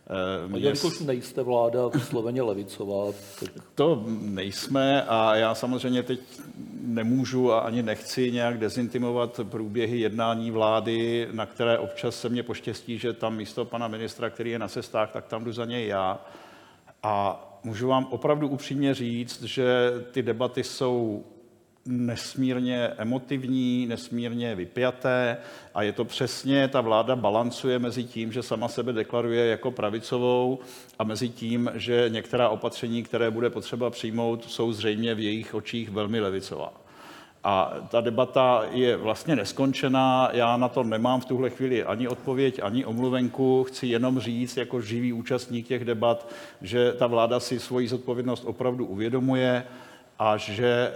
[0.09, 3.13] Eh, a jelikož nejste vláda vysloveně levicová.
[3.39, 3.49] Tak...
[3.75, 6.19] To nejsme a já samozřejmě teď
[6.81, 12.97] nemůžu a ani nechci nějak dezintimovat průběhy jednání vlády, na které občas se mě poštěstí,
[12.97, 16.19] že tam místo pana ministra, který je na cestách, tak tam jdu za něj já.
[17.03, 21.23] A můžu vám opravdu upřímně říct, že ty debaty jsou
[21.87, 25.37] nesmírně emotivní, nesmírně vypjaté
[25.73, 30.59] a je to přesně, ta vláda balancuje mezi tím, že sama sebe deklaruje jako pravicovou
[30.99, 35.89] a mezi tím, že některá opatření, které bude potřeba přijmout, jsou zřejmě v jejich očích
[35.89, 36.73] velmi levicová.
[37.43, 42.59] A ta debata je vlastně neskončená, já na to nemám v tuhle chvíli ani odpověď,
[42.63, 46.29] ani omluvenku, chci jenom říct jako živý účastník těch debat,
[46.61, 49.63] že ta vláda si svoji zodpovědnost opravdu uvědomuje
[50.19, 50.93] a že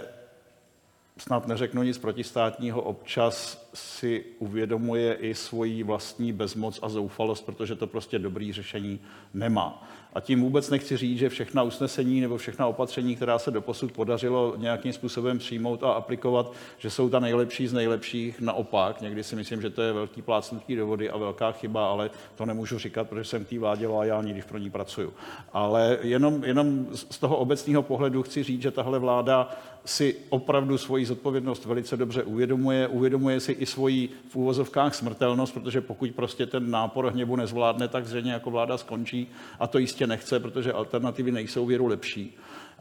[1.18, 7.86] snad neřeknu nic protistátního, občas si uvědomuje i svoji vlastní bezmoc a zoufalost, protože to
[7.86, 9.00] prostě dobrý řešení
[9.34, 9.88] nemá.
[10.14, 14.54] A tím vůbec nechci říct, že všechna usnesení nebo všechna opatření, která se doposud podařilo
[14.56, 18.40] nějakým způsobem přijmout a aplikovat, že jsou ta nejlepší z nejlepších.
[18.40, 22.10] Naopak, někdy si myslím, že to je velký plácnutí do vody a velká chyba, ale
[22.34, 25.12] to nemůžu říkat, protože jsem té vládě loajální, když pro ní pracuju.
[25.52, 29.50] Ale jenom, jenom z toho obecného pohledu chci říct, že tahle vláda
[29.84, 35.80] si opravdu svoji zodpovědnost velice dobře uvědomuje, uvědomuje si i svoji v úvozovkách smrtelnost, protože
[35.80, 39.28] pokud prostě ten nápor hněvu nezvládne, tak zřejmě jako vláda skončí
[39.60, 42.36] a to jistě nechce, protože alternativy nejsou věru lepší.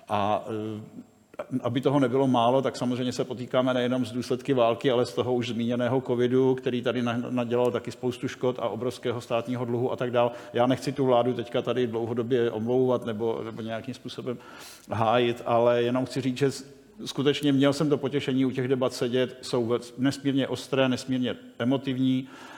[0.10, 1.02] A e,
[1.64, 5.34] aby toho nebylo málo, tak samozřejmě se potýkáme nejenom z důsledky války, ale z toho
[5.34, 10.12] už zmíněného covidu, který tady nadělal taky spoustu škod a obrovského státního dluhu a tak
[10.12, 10.32] dále.
[10.54, 14.38] Já nechci tu vládu teďka tady dlouhodobě omlouvat nebo, nebo nějakým způsobem
[14.92, 16.52] hájit, ale jenom chci říct, že
[17.06, 22.51] skutečně měl jsem to potěšení u těch debat sedět, jsou nesmírně ostré, nesmírně emotivní, eh,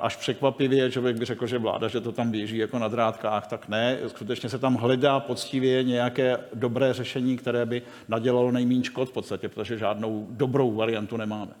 [0.00, 3.68] až překvapivě, člověk by řekl, že vláda, že to tam běží jako na drátkách, tak
[3.68, 3.98] ne.
[4.06, 9.48] Skutečně se tam hledá poctivě nějaké dobré řešení, které by nadělalo nejméně škod v podstatě,
[9.48, 11.52] protože žádnou dobrou variantu nemáme.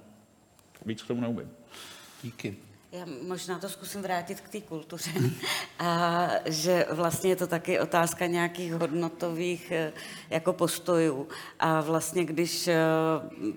[0.86, 1.50] Víc k tomu neumím.
[2.22, 2.65] Díky.
[2.98, 5.10] Já možná to zkusím vrátit k té kultuře.
[5.78, 9.92] A že vlastně je to taky otázka nějakých hodnotových eh,
[10.30, 11.28] jako postojů.
[11.60, 12.76] A vlastně když eh,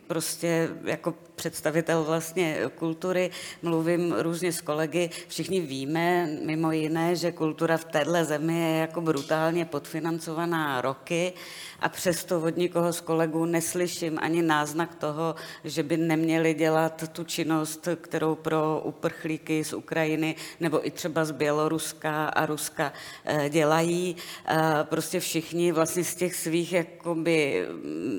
[0.07, 3.31] prostě jako představitel vlastně kultury
[3.61, 9.01] mluvím různě s kolegy, všichni víme mimo jiné, že kultura v téhle zemi je jako
[9.01, 11.33] brutálně podfinancovaná roky
[11.81, 17.23] a přesto od nikoho z kolegů neslyším ani náznak toho, že by neměli dělat tu
[17.23, 22.93] činnost, kterou pro uprchlíky z Ukrajiny nebo i třeba z Běloruska a Ruska
[23.25, 24.15] eh, dělají.
[24.45, 27.67] Eh, prostě všichni vlastně z těch svých jakoby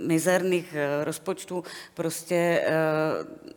[0.07, 2.63] mizerných eh, rozpočtů prostě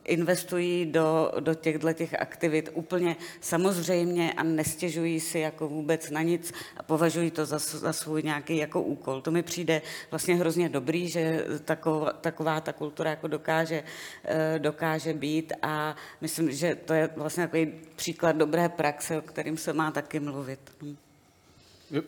[0.06, 6.54] investují do, do těchto těch aktivit úplně samozřejmě a nestěžují si jako vůbec na nic
[6.78, 9.22] a považují to za, za svůj nějaký jako úkol.
[9.22, 9.82] To mi přijde
[10.12, 13.84] vlastně hrozně dobrý, že taková, taková ta kultura jako dokáže,
[14.24, 19.58] eh, dokáže být a myslím, že to je vlastně takový příklad dobré praxe, o kterým
[19.58, 20.60] se má taky mluvit.
[20.82, 20.96] Hm.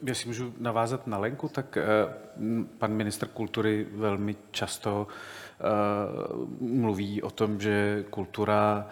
[0.08, 1.84] Jestli můžu navázat na Lenku, tak eh,
[2.78, 5.64] pan minister kultury velmi často eh,
[6.60, 8.90] mluví o tom, že kultura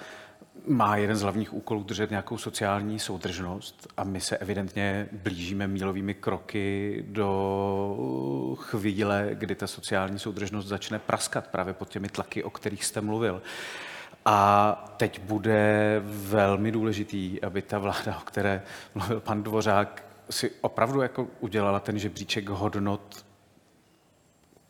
[0.67, 6.13] má jeden z hlavních úkolů držet nějakou sociální soudržnost a my se evidentně blížíme mílovými
[6.13, 12.85] kroky do chvíle, kdy ta sociální soudržnost začne praskat právě pod těmi tlaky, o kterých
[12.85, 13.41] jste mluvil.
[14.25, 18.63] A teď bude velmi důležitý, aby ta vláda, o které
[18.95, 23.25] mluvil pan Dvořák, si opravdu jako udělala ten žebříček hodnot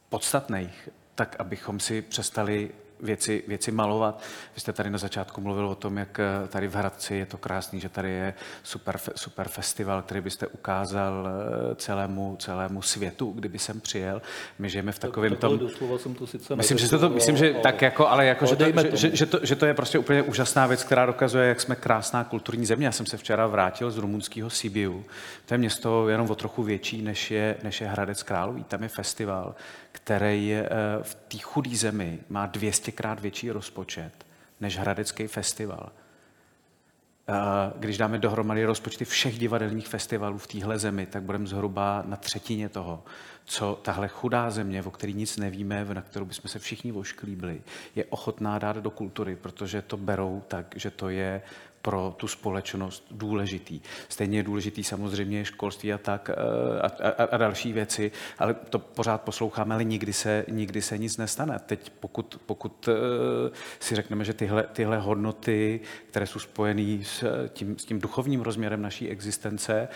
[0.10, 2.72] podstatných, tak abychom si přestali
[3.04, 4.24] věci, věci malovat.
[4.56, 7.38] Vy jste tady na začátku mluvil o tom, jak eh, tady v Hradci je to
[7.38, 8.34] krásný, že tady je
[8.64, 14.22] super, super festival, který byste ukázal eh, celému, celému světu, kdyby jsem přijel.
[14.60, 15.58] My žijeme v takovém tom...
[15.58, 18.50] Doslova jsem to sice myslím, že to, myslím, že ale, tak jako, ale jako, ale
[18.50, 21.62] že, to, že, že, to, že, to, je prostě úplně úžasná věc, která dokazuje, jak
[21.62, 22.86] jsme krásná kulturní země.
[22.86, 25.06] Já jsem se včera vrátil z rumunského Sibiu.
[25.46, 28.64] To je město jenom o trochu větší, než je, než je Hradec Králový.
[28.64, 29.56] Tam je festival,
[29.94, 30.70] který eh,
[31.02, 34.12] v té chudé zemi má 200krát větší rozpočet
[34.62, 35.92] než Hradecký festival.
[37.30, 37.34] Eh,
[37.80, 42.70] když dáme dohromady rozpočty všech divadelních festivalů v téhle zemi, tak budeme zhruba na třetině
[42.70, 43.04] toho,
[43.46, 47.62] co tahle chudá země, o který nic nevíme, na kterou bychom se všichni vošklíbili,
[47.96, 51.42] je ochotná dát do kultury, protože to berou tak, že to je
[51.84, 53.82] pro tu společnost důležitý.
[54.10, 58.80] Stejně je důležitý samozřejmě školství a tak eh, a, a, a další věci, ale to
[58.80, 61.60] pořád posloucháme, ale nikdy se, nikdy se nic nestane.
[61.66, 62.94] Teď pokud, pokud eh,
[63.80, 65.80] si řekneme, že tyhle, tyhle hodnoty,
[66.10, 67.24] které jsou spojené s
[67.54, 69.88] tím, s tím duchovním rozměrem naší existence,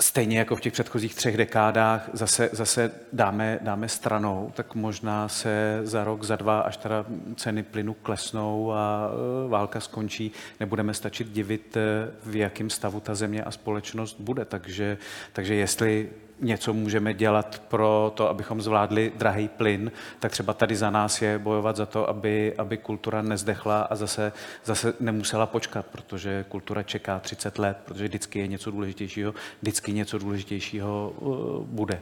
[0.00, 5.80] stejně jako v těch předchozích třech dekádách zase, zase dáme, dáme stranou, tak možná se
[5.82, 7.04] za rok, za dva, až teda
[7.36, 9.10] ceny plynu klesnou a
[9.44, 11.80] e, válka skončí, nebudeme stačit divit, e,
[12.24, 14.44] v jakém stavu ta země a společnost bude.
[14.44, 14.98] Takže,
[15.32, 16.10] takže jestli
[16.40, 21.38] něco můžeme dělat pro to, abychom zvládli drahý plyn, tak třeba tady za nás je
[21.38, 24.32] bojovat za to, aby, aby kultura nezdechla a zase,
[24.64, 30.18] zase nemusela počkat, protože kultura čeká 30 let, protože vždycky je něco důležitějšího, vždycky něco
[30.18, 32.00] důležitějšího uh, bude.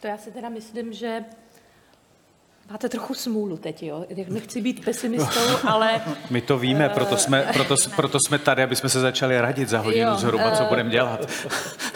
[0.00, 1.24] To já si teda myslím, že
[2.70, 4.06] Máte trochu smůlu teď, jo?
[4.28, 6.02] Nechci být pesimistou, ale...
[6.30, 9.78] My to víme, proto jsme, proto, proto jsme tady, aby jsme se začali radit za
[9.78, 11.30] hodinu jo, zhruba, co uh, budeme dělat.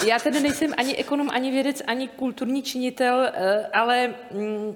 [0.06, 4.74] Já tedy nejsem ani ekonom, ani vědec, ani kulturní činitel, uh, ale um,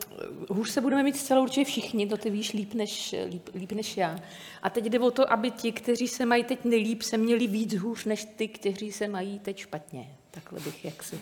[0.48, 3.96] hůř se budeme mít zcela určitě všichni, to ty víš líp než, líp, líp než
[3.96, 4.18] já.
[4.62, 7.74] A teď jde o to, aby ti, kteří se mají teď nejlíp, se měli víc
[7.74, 10.08] hůř, než ty, kteří se mají teď špatně.
[10.30, 11.20] Takhle bych jaksi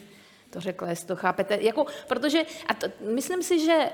[0.53, 1.59] to řekla, jestli to chápete.
[1.61, 3.91] Jako, protože, a to, myslím si, že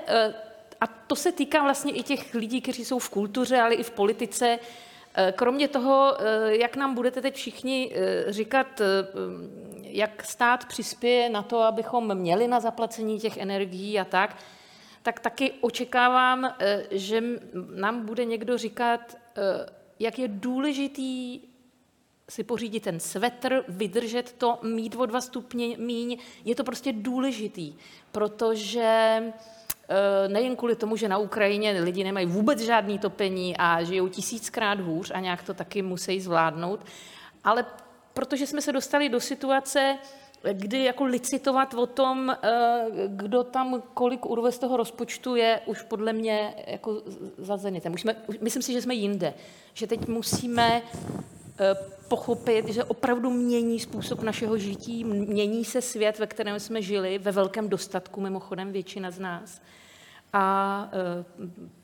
[0.81, 3.91] a to se týká vlastně i těch lidí, kteří jsou v kultuře, ale i v
[3.91, 4.59] politice.
[5.15, 8.81] Eh, kromě toho, eh, jak nám budete teď všichni eh, říkat,
[9.81, 14.37] jak stát přispěje na to, abychom měli na zaplacení těch energií a tak,
[15.03, 16.55] tak taky očekávám,
[16.91, 17.23] že
[17.75, 19.17] nám bude někdo říkat,
[19.99, 21.41] jak je důležitý
[22.29, 26.17] si pořídit ten svetr, vydržet to, mít o dva stupně míň.
[26.45, 27.75] Je to prostě důležitý,
[28.11, 29.21] protože
[30.27, 35.11] nejen kvůli tomu, že na Ukrajině lidi nemají vůbec žádný topení a žijou tisíckrát hůř
[35.15, 36.85] a nějak to taky musí zvládnout,
[37.43, 37.65] ale
[38.13, 39.97] protože jsme se dostali do situace,
[40.53, 45.81] kdy jako licitovat o tom, eh, kdo tam kolik urve z toho rozpočtu je, už
[45.81, 47.01] podle mě jako
[47.37, 47.93] za zenitem.
[47.93, 49.33] Už jsme, myslím si, že jsme jinde.
[49.73, 51.75] Že teď musíme eh,
[52.07, 57.31] pochopit, že opravdu mění způsob našeho žití, mění se svět, ve kterém jsme žili, ve
[57.31, 59.61] velkém dostatku, mimochodem většina z nás
[60.33, 61.25] a e,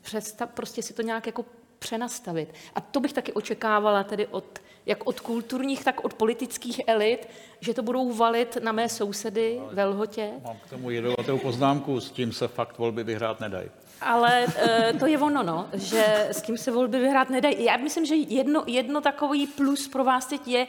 [0.00, 1.44] přesta, prostě si to nějak jako
[1.78, 2.54] přenastavit.
[2.74, 7.28] A to bych taky očekávala tedy od, jak od kulturních, tak od politických elit,
[7.60, 10.30] že to budou valit na mé sousedy ve Lhotě.
[10.44, 13.68] Mám k tomu jedovatou poznámku, s tím se fakt volby vyhrát nedají.
[14.00, 17.64] Ale e, to je ono, no, že s tím se volby vyhrát nedají.
[17.64, 20.66] Já myslím, že jedno, jedno takový plus pro vás teď je,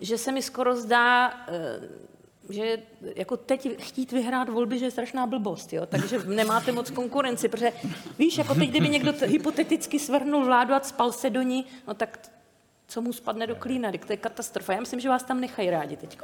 [0.00, 1.80] že se mi skoro zdá, e,
[2.48, 2.78] že
[3.16, 5.86] jako teď chtít vyhrát volby, že je strašná blbost, jo?
[5.86, 7.72] takže nemáte moc konkurenci, protože
[8.18, 12.30] víš, jako teď, kdyby někdo hypoteticky svrhnul vládu a spal se do ní, no tak
[12.86, 14.72] co mu spadne do klína, to je katastrofa.
[14.72, 16.18] Já myslím, že vás tam nechají rádi teď.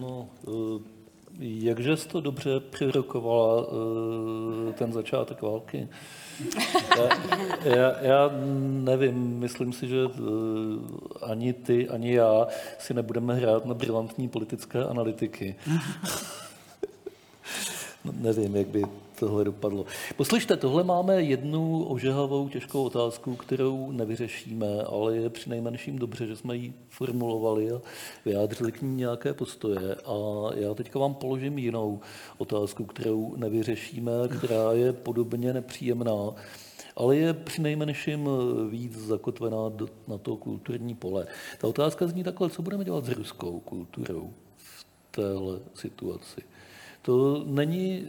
[0.00, 0.93] No, eh,
[1.38, 5.88] jakže jsi to dobře přirokovala eh, ten začátek války?
[6.98, 7.08] Já,
[7.64, 8.30] já, já
[8.84, 10.18] nevím, myslím si, že eh,
[11.22, 12.46] ani ty, ani já
[12.78, 15.56] si nebudeme hrát na brilantní politické analytiky.
[18.12, 18.84] Nevím, jak by
[19.18, 19.86] tohle dopadlo.
[20.16, 26.36] Poslyšte, tohle máme jednu ožehavou, těžkou otázku, kterou nevyřešíme, ale je při nejmenším dobře, že
[26.36, 27.80] jsme ji formulovali a
[28.24, 29.94] vyjádřili k ní nějaké postoje.
[29.94, 30.14] A
[30.54, 32.00] já teďka vám položím jinou
[32.38, 36.34] otázku, kterou nevyřešíme, která je podobně nepříjemná,
[36.96, 38.28] ale je při nejmenším
[38.70, 41.26] víc zakotvená do, na to kulturní pole.
[41.58, 46.53] Ta otázka zní takhle, co budeme dělat s ruskou kulturou v téhle situaci.
[47.04, 48.08] To není eh,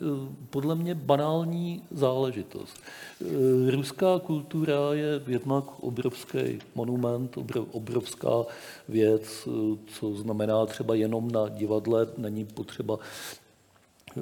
[0.49, 2.79] podle mě banální záležitost.
[3.21, 7.37] Eh, ruská kultura je jednak obrovský monument,
[7.71, 8.45] obrovská
[8.89, 12.99] věc, eh, co znamená třeba jenom na divadle není potřeba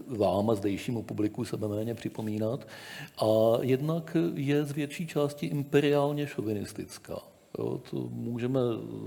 [0.08, 2.68] vám a zdejšímu publiku sebe méně připomínat.
[3.18, 3.28] A
[3.62, 7.20] jednak je z větší části imperiálně šovinistická.
[7.60, 8.60] Jo, to můžeme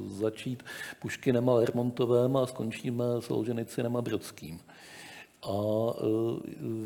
[0.06, 0.62] začít
[1.00, 4.60] Puškinem a Lermontovém a skončíme s Olženicinem a Brodským.
[5.42, 6.04] A e,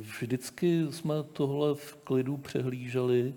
[0.01, 3.35] vždycky jsme tohle v klidu přehlíželi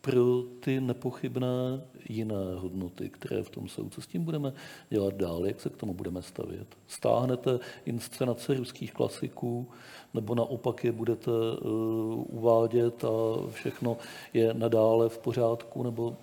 [0.00, 3.88] pro ty nepochybné jiné hodnoty, které v tom jsou.
[3.88, 4.52] Co s tím budeme
[4.90, 5.46] dělat dál?
[5.46, 6.66] Jak se k tomu budeme stavět?
[6.86, 9.68] Stáhnete inscenace ruských klasiků,
[10.14, 13.08] nebo naopak je budete uh, uvádět a
[13.50, 13.96] všechno
[14.34, 16.16] je nadále v pořádku, nebo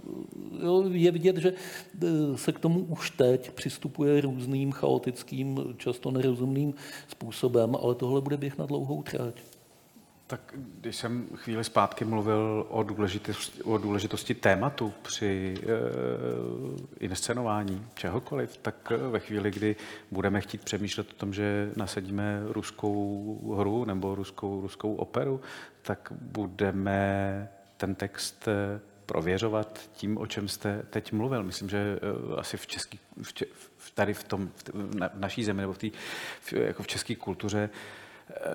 [0.63, 1.53] jo, je vidět, že
[2.03, 6.73] uh, se k tomu už teď přistupuje různým chaotickým, často nerozumným
[7.07, 9.54] způsobem, ale tohle bude běh na dlouhou trať.
[10.28, 15.65] Tak když jsem chvíli zpátky mluvil o důležitosti, o důležitosti tématu při e,
[16.99, 19.76] inscenování čehokoliv, tak ve chvíli, kdy
[20.11, 25.41] budeme chtít přemýšlet o tom, že nasadíme ruskou hru nebo ruskou, ruskou operu,
[25.82, 31.43] tak budeme ten text eh, prověřovat tím, o čem jste teď mluvil.
[31.43, 33.34] Myslím, že eh, asi v český, v,
[33.78, 35.91] v, tady v, tom, v naší zemi nebo v, tý,
[36.41, 37.69] v, jako v české kultuře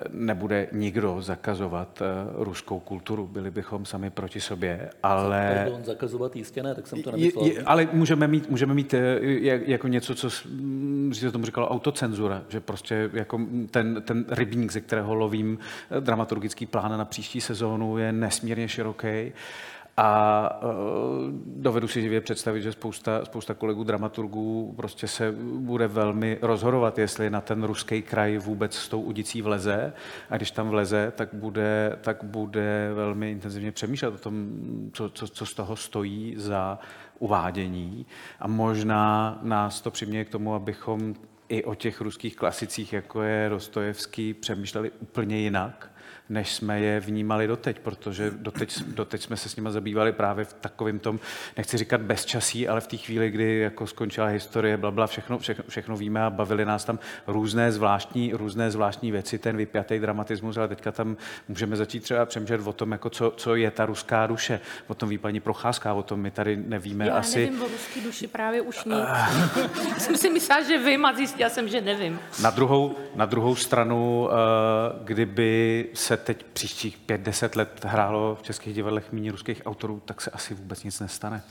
[0.09, 2.05] nebude nikdo zakazovat eh,
[2.35, 5.51] ruskou kulturu, byli bychom sami proti sobě, ale...
[5.63, 7.45] Pardon, zakazovat jistě ne, tak jsem to nemyslel.
[7.45, 9.19] Je, je, ale můžeme mít, můžeme mít eh,
[9.65, 10.29] jako něco, co
[11.13, 13.39] se tomu říkalo autocenzura, že prostě jako
[13.71, 15.59] ten, ten rybník, ze kterého lovím
[15.91, 19.33] eh, dramaturgický plán na příští sezónu je nesmírně široký
[20.03, 20.71] a uh,
[21.45, 27.29] dovedu si živě představit, že spousta, spousta kolegů dramaturgů prostě se bude velmi rozhodovat, jestli
[27.29, 29.93] na ten ruský kraj vůbec s tou udicí vleze.
[30.29, 34.49] A když tam vleze, tak bude, tak bude velmi intenzivně přemýšlet o tom,
[34.93, 36.79] co, co, co z toho stojí za
[37.19, 38.05] uvádění.
[38.39, 41.15] A možná nás to přiměje k tomu, abychom
[41.49, 45.90] i o těch ruských klasicích, jako je Dostojevský, přemýšleli úplně jinak
[46.31, 50.53] než jsme je vnímali doteď, protože doteď, doteď jsme se s nimi zabývali právě v
[50.53, 51.19] takovém tom,
[51.57, 55.97] nechci říkat bezčasí, ale v té chvíli, kdy jako skončila historie, blabla, všechno, všechno, všechno
[55.97, 60.91] víme a bavili nás tam různé zvláštní, různé zvláštní věci, ten vypjatý dramatismus, ale teďka
[60.91, 61.17] tam
[61.47, 64.59] můžeme začít třeba přemýšlet o tom, jako co, co je ta ruská duše.
[64.87, 67.39] O tom ví paní Procházka, o tom my tady nevíme Já asi.
[67.39, 68.95] Já nevím o ruské duši právě už nic.
[69.97, 72.19] jsem si myslela, že vím a zjistila jsem, že nevím.
[72.41, 74.35] Na druhou, na druhou stranu, eh,
[75.03, 80.31] kdyby se teď příštích 5-10 let hrálo v českých divadlech méně ruských autorů, tak se
[80.31, 81.43] asi vůbec nic nestane.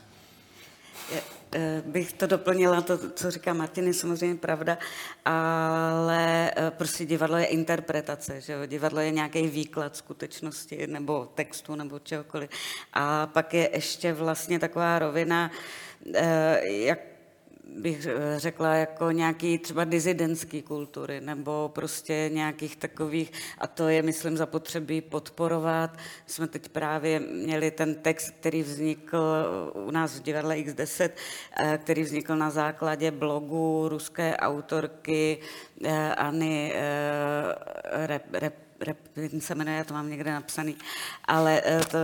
[1.53, 4.79] Eh, bych to doplnila, to, co říká Martin, je samozřejmě pravda,
[5.25, 8.67] ale eh, prostě divadlo je interpretace, že jo?
[8.67, 12.51] divadlo je nějaký výklad skutečnosti nebo textu nebo čehokoliv.
[12.93, 15.51] A pak je ještě vlastně taková rovina,
[16.15, 16.99] eh, jak
[17.77, 18.07] bych
[18.37, 25.01] řekla, jako nějaký třeba dizidentský kultury nebo prostě nějakých takových, a to je, myslím, zapotřebí
[25.01, 25.97] podporovat.
[26.27, 29.21] Jsme teď právě měli ten text, který vznikl
[29.75, 31.11] u nás v divadle X10,
[31.57, 35.39] eh, který vznikl na základě blogu ruské autorky
[35.85, 38.99] eh, Anny eh, Rep, Rep, rep,
[39.39, 40.77] se jmenuje, já to mám někde napsaný,
[41.25, 41.99] ale to,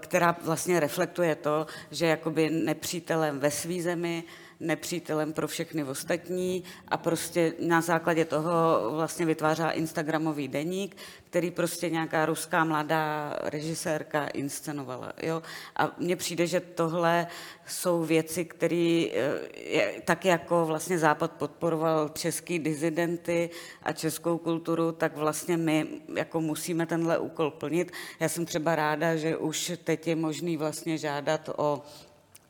[0.00, 4.24] která vlastně reflektuje to, že jakoby nepřítelem ve své zemi
[4.60, 8.52] nepřítelem pro všechny ostatní a prostě na základě toho
[8.90, 15.12] vlastně vytvářela Instagramový deník, který prostě nějaká ruská mladá režisérka inscenovala.
[15.22, 15.42] Jo?
[15.76, 17.26] A mně přijde, že tohle
[17.66, 23.50] jsou věci, které eh, tak jako vlastně Západ podporoval český dizidenty
[23.82, 25.86] a českou kulturu, tak vlastně my
[26.16, 27.92] jako musíme tenhle úkol plnit.
[28.20, 31.82] Já jsem třeba ráda, že už teď je možný vlastně žádat o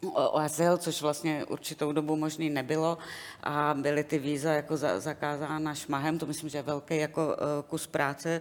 [0.03, 2.99] o azyl, což vlastně určitou dobu možný nebylo
[3.43, 7.35] a byly ty víza jako za, zakázána šmahem, to myslím, že je velký jako uh,
[7.69, 8.41] kus práce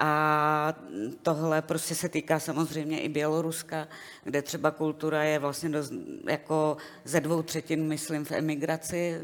[0.00, 0.74] a
[1.22, 3.88] tohle prostě se týká samozřejmě i Běloruska,
[4.24, 5.92] kde třeba kultura je vlastně dost,
[6.28, 9.20] jako ze dvou třetin, myslím, v emigraci,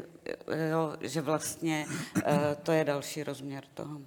[0.71, 2.23] jo, že vlastně uh,
[2.63, 4.01] to je další rozměr toho.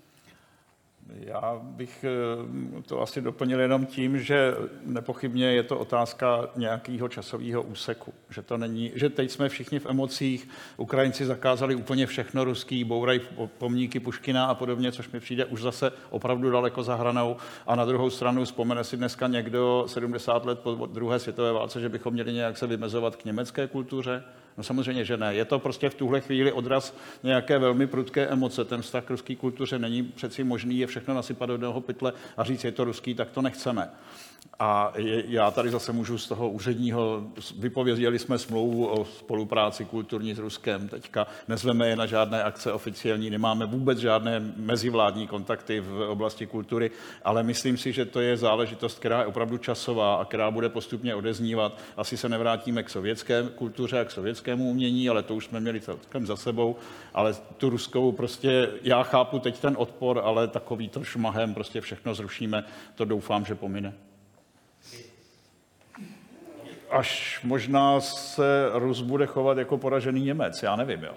[1.14, 4.54] Já bych eh, to asi doplnil jenom tím, že
[4.84, 8.14] nepochybně je to otázka nějakého časového úseku.
[8.30, 13.20] Že, to není, že teď jsme všichni v emocích, Ukrajinci zakázali úplně všechno ruský, bourají
[13.58, 17.36] pomníky Puškina a podobně, což mi přijde už zase opravdu daleko za hranou.
[17.66, 21.88] A na druhou stranu vzpomene si dneska někdo 70 let po druhé světové válce, že
[21.88, 24.24] bychom měli nějak se vymezovat k německé kultuře.
[24.58, 25.34] No samozřejmě, že ne.
[25.34, 28.64] Je to prostě v tuhle chvíli odraz nějaké velmi prudké emoce.
[28.64, 32.44] Ten vztah k ruské kultuře není přeci možný je všechno nasypat do jednoho pytle a
[32.44, 33.90] říct, je to ruský, tak to nechceme.
[34.58, 34.92] A
[35.28, 37.22] já tady zase můžu z toho úředního,
[37.58, 43.30] vypověděli jsme smlouvu o spolupráci kulturní s Ruskem, teďka nezveme je na žádné akce oficiální,
[43.30, 46.90] nemáme vůbec žádné mezivládní kontakty v oblasti kultury,
[47.24, 51.14] ale myslím si, že to je záležitost, která je opravdu časová a která bude postupně
[51.14, 51.78] odeznívat.
[51.96, 55.80] Asi se nevrátíme k sovětské kultuře a k sovětskému umění, ale to už jsme měli
[55.80, 56.76] celkem za sebou,
[57.14, 62.14] ale tu ruskou prostě, já chápu teď ten odpor, ale takový to šmahem prostě všechno
[62.14, 63.94] zrušíme, to doufám, že pomine
[66.96, 71.14] až možná se Rus bude chovat jako poražený Němec, já nevím, jo.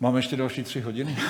[0.00, 1.18] Máme ještě další tři hodiny.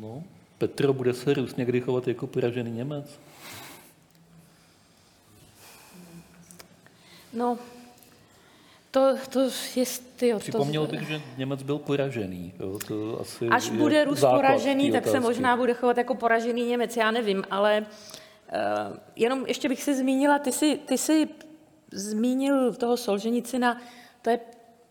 [0.00, 0.24] no,
[0.58, 3.20] Petro, bude se Rus někdy chovat jako poražený Němec?
[7.32, 7.58] No,
[8.96, 9.40] to, to
[9.76, 9.84] je,
[10.16, 12.52] tyjo, Připomněl bych, že Němec byl poražený.
[12.60, 16.96] Jo, to asi Až bude Rus poražený, tak se možná bude chovat jako poražený Němec,
[16.96, 21.28] já nevím, ale uh, jenom ještě bych se zmínila, ty jsi, ty jsi
[21.92, 23.80] zmínil toho Solženicina,
[24.22, 24.40] to je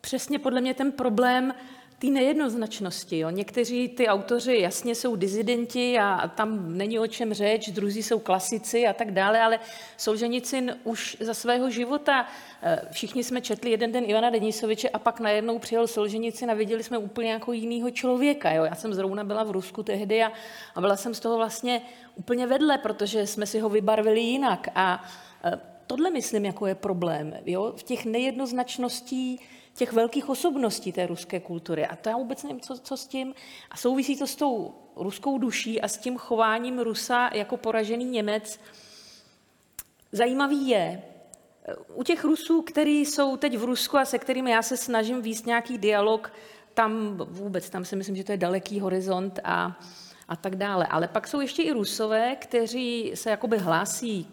[0.01, 1.53] přesně podle mě ten problém,
[1.99, 3.19] té nejednoznačnosti.
[3.19, 3.29] Jo.
[3.29, 8.87] Někteří ty autoři jasně jsou dizidenti a tam není o čem řeč, druzí jsou klasici
[8.87, 9.59] a tak dále, ale
[9.97, 12.27] Solženicin už za svého života,
[12.63, 16.83] eh, všichni jsme četli jeden den Ivana Denisoviče a pak najednou přijel Solženicin a viděli
[16.83, 18.51] jsme úplně jako jinýho člověka.
[18.51, 18.63] Jo.
[18.63, 20.31] Já jsem zrovna byla v Rusku tehdy a,
[20.75, 21.81] a byla jsem z toho vlastně
[22.15, 24.67] úplně vedle, protože jsme si ho vybarvili jinak.
[24.75, 25.03] A
[25.43, 27.33] eh, tohle myslím, jako je problém.
[27.45, 27.73] Jo.
[27.75, 29.39] V těch nejednoznačností
[29.77, 31.85] těch velkých osobností té ruské kultury.
[31.85, 33.33] A to já vůbec nevím, co, co s tím.
[33.69, 38.59] A souvisí to s tou ruskou duší a s tím chováním Rusa jako poražený Němec.
[40.11, 41.03] Zajímavý je,
[41.93, 45.45] u těch Rusů, kteří jsou teď v Rusku a se kterými já se snažím výst
[45.45, 46.33] nějaký dialog,
[46.73, 49.79] tam vůbec, tam si myslím, že to je daleký horizont a,
[50.27, 50.87] a tak dále.
[50.87, 54.27] Ale pak jsou ještě i Rusové, kteří se jakoby hlásí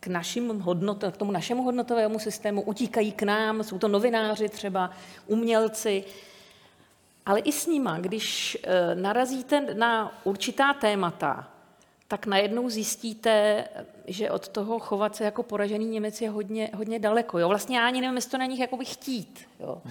[0.00, 4.90] k, našim hodnot, k tomu našemu hodnotovému systému, utíkají k nám, jsou to novináři třeba,
[5.26, 6.04] umělci,
[7.26, 11.48] ale i s nima, když eh, narazíte na určitá témata,
[12.08, 13.64] tak najednou zjistíte,
[14.06, 17.38] že od toho chovat se jako poražený Němec je hodně, hodně daleko.
[17.38, 17.48] Jo?
[17.48, 19.48] Vlastně já ani nevím, jestli to na nich jakoby chtít.
[19.60, 19.82] Jo?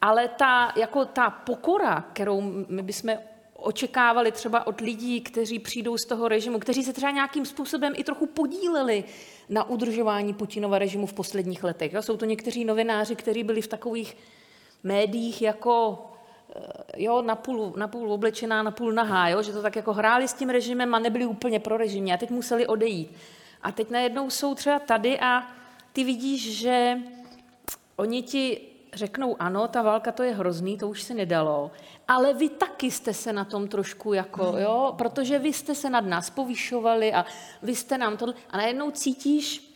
[0.00, 3.14] Ale ta, jako ta pokora, kterou my bychom
[3.60, 8.04] očekávali třeba od lidí, kteří přijdou z toho režimu, kteří se třeba nějakým způsobem i
[8.04, 9.04] trochu podíleli
[9.48, 11.92] na udržování Putinova režimu v posledních letech.
[12.00, 14.16] Jsou to někteří novináři, kteří byli v takových
[14.84, 16.04] médiích jako
[16.56, 16.62] eh,
[16.96, 20.94] jo, napůl, napůl oblečená, napůl nahá, jo, že to tak jako hráli s tím režimem
[20.94, 23.12] a nebyli úplně pro režim a teď museli odejít.
[23.62, 25.46] A teď najednou jsou třeba tady a
[25.92, 26.98] ty vidíš, že
[27.96, 31.70] oni ti řeknou ano, ta válka to je hrozný, to už se nedalo,
[32.08, 34.62] ale vy taky jste se na tom trošku jako, hmm.
[34.62, 37.24] jo, protože vy jste se nad nás povyšovali a
[37.62, 39.70] vy jste nám tohle, a najednou cítíš,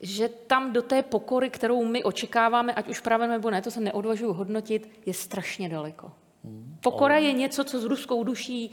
[0.00, 3.80] že tam do té pokory, kterou my očekáváme, ať už právě nebo ne, to se
[3.80, 6.12] neodvažuju hodnotit, je strašně daleko.
[6.44, 6.76] Hmm.
[6.82, 8.70] Pokora je něco, co s ruskou duší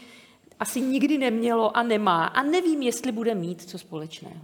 [0.60, 2.26] asi nikdy nemělo a nemá.
[2.26, 4.42] A nevím, jestli bude mít co společného.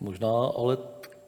[0.00, 0.78] Možná, ale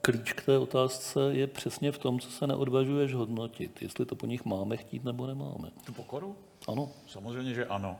[0.03, 3.83] klíč k té otázce je přesně v tom, co se neodvažuješ hodnotit.
[3.83, 5.71] Jestli to po nich máme chtít nebo nemáme.
[5.85, 6.37] Tu pokoru?
[6.69, 6.91] Ano.
[7.07, 7.99] Samozřejmě, že ano.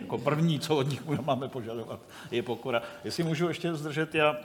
[0.00, 2.82] Jako první, co od nich máme požadovat, je pokora.
[3.04, 4.36] Jestli můžu ještě zdržet, já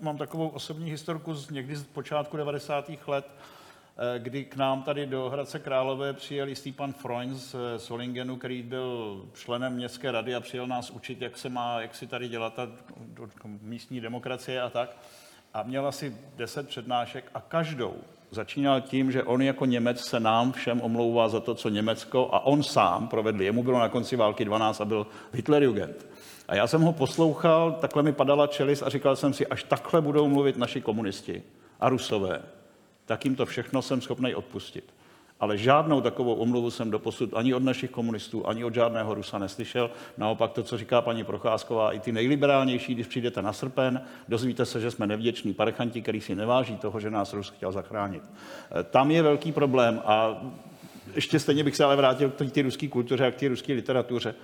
[0.00, 3.08] mám takovou osobní historku z někdy z počátku 90.
[3.08, 8.36] let, eh, kdy k nám tady do Hradce Králové přijel jistý pan Freund z Solingenu,
[8.36, 12.28] který byl členem městské rady a přijel nás učit, jak se má, jak si tady
[12.28, 12.68] dělat ta
[13.62, 14.96] místní demokracie a tak
[15.54, 17.94] a měl asi deset přednášek a každou
[18.30, 22.46] začínal tím, že on jako Němec se nám všem omlouvá za to, co Německo a
[22.46, 23.42] on sám provedl.
[23.42, 26.06] Jemu bylo na konci války 12 a byl Hitlerjugend.
[26.48, 30.00] A já jsem ho poslouchal, takhle mi padala čelis a říkal jsem si, až takhle
[30.00, 31.42] budou mluvit naši komunisti
[31.80, 32.42] a rusové,
[33.06, 34.94] tak jim to všechno jsem schopný odpustit.
[35.40, 39.90] Ale žádnou takovou omluvu jsem doposud ani od našich komunistů, ani od žádného Rusa neslyšel.
[40.18, 44.80] Naopak to, co říká paní Procházková, i ty nejliberálnější, když přijdete na srpen, dozvíte se,
[44.80, 48.22] že jsme nevděční parchanti, který si neváží toho, že nás Rus chtěl zachránit.
[48.80, 50.42] E, tam je velký problém a
[51.14, 54.34] ještě stejně bych se ale vrátil k té ruské kultuře a k té ruské literatuře.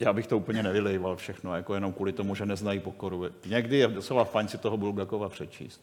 [0.00, 3.24] Já bych to úplně nevylejval všechno, jako jenom kvůli tomu, že neznají pokoru.
[3.46, 5.80] Někdy je docela fajn si toho Bulgakova přečíst.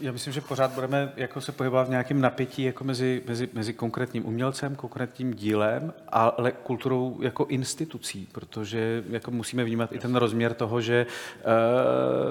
[0.00, 3.72] Já myslím, že pořád budeme jako se pohybovat v nějakém napětí jako mezi, mezi, mezi
[3.72, 10.54] konkrétním umělcem, konkrétním dílem, ale kulturou jako institucí, protože jako musíme vnímat i ten rozměr
[10.54, 11.06] toho, že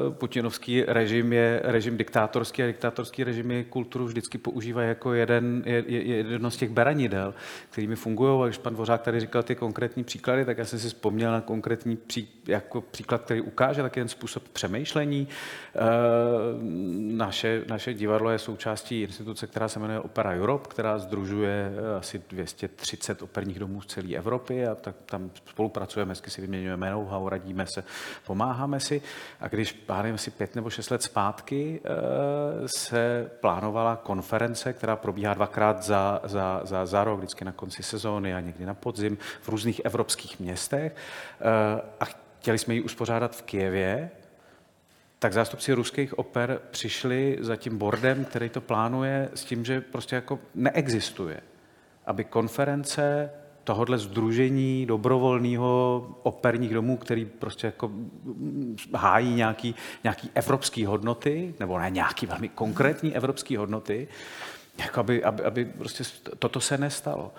[0.06, 5.84] uh, putinovský režim je režim diktátorský a diktátorský režimy kulturu vždycky používají jako jeden, je,
[5.88, 7.34] je, jedno z těch beranidel,
[7.70, 8.42] kterými fungují.
[8.44, 11.42] A když pan Dvořák tady říkal ty konkrétní příklady, tak já jsem si vzpomněl na
[11.42, 15.28] konkrétní pří, jako příklad, který ukáže taky ten způsob přemýšlení.
[15.76, 15.82] Uh,
[17.18, 22.22] naše, naše divadlo je součástí instituce, která se jmenuje Opera Europe, která združuje eh, asi
[22.30, 27.66] 230 operních domů z celé Evropy a tak tam spolupracujeme, hezky si vyměňujeme know-how, radíme
[27.74, 27.84] se,
[28.26, 29.02] pomáháme si.
[29.40, 31.90] A když pádem asi pět nebo šest let zpátky eh,
[32.78, 38.34] se plánovala konference, která probíhá dvakrát za, za, za, za rok, vždycky na konci sezóny
[38.34, 40.96] a někdy na podzim v různých evropských městech.
[41.42, 44.12] Eh, a chtěli jsme ji uspořádat v Kijevě,
[45.22, 50.16] tak zástupci ruských oper přišli za tím bordem, který to plánuje, s tím, že prostě
[50.16, 51.42] jako neexistuje,
[52.06, 53.30] aby konference
[53.64, 57.92] tohodle združení dobrovolného operních domů, který prostě jako
[58.96, 64.08] hájí nějaký, nějaký evropský hodnoty, nebo ne nějaký velmi konkrétní evropské hodnoty,
[64.78, 66.04] jako aby, aby, aby prostě
[66.40, 67.34] toto se nestalo.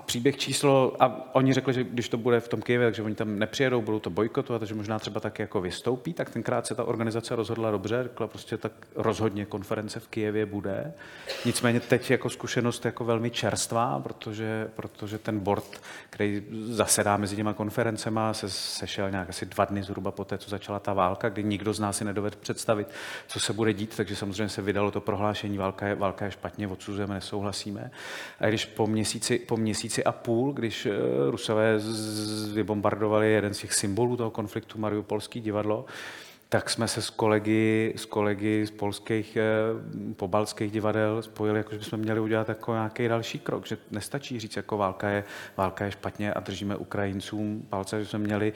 [0.00, 3.14] A příběh číslo, a oni řekli, že když to bude v tom Kyjevě, takže oni
[3.14, 6.84] tam nepřijedou, budou to bojkotovat, takže možná třeba tak jako vystoupí, tak tenkrát se ta
[6.84, 10.92] organizace rozhodla dobře, řekla prostě tak rozhodně konference v Kyjevě bude.
[11.44, 15.80] Nicméně teď jako zkušenost jako velmi čerstvá, protože, protože ten board,
[16.10, 20.50] který zasedá mezi těma konferencema, se sešel nějak asi dva dny zhruba po té, co
[20.50, 22.88] začala ta válka, kdy nikdo z nás si nedovede představit,
[23.26, 26.68] co se bude dít, takže samozřejmě se vydalo to prohlášení, válka je, válka je špatně,
[26.68, 27.90] odsuzujeme, nesouhlasíme.
[28.40, 30.90] A když po měsíci, po měsíci měsíci a půl, když eh,
[31.30, 31.78] Rusové
[32.54, 35.84] vybombardovali jeden z těch symbolů toho konfliktu, Mariupolský divadlo,
[36.48, 39.44] tak jsme se s kolegy, s kolegy z polských eh,
[40.16, 44.56] pobalských divadel spojili, jako že bychom měli udělat jako nějaký další krok, že nestačí říct,
[44.56, 45.24] jako válka je,
[45.56, 48.52] válka je špatně a držíme Ukrajincům palce, že jsme měli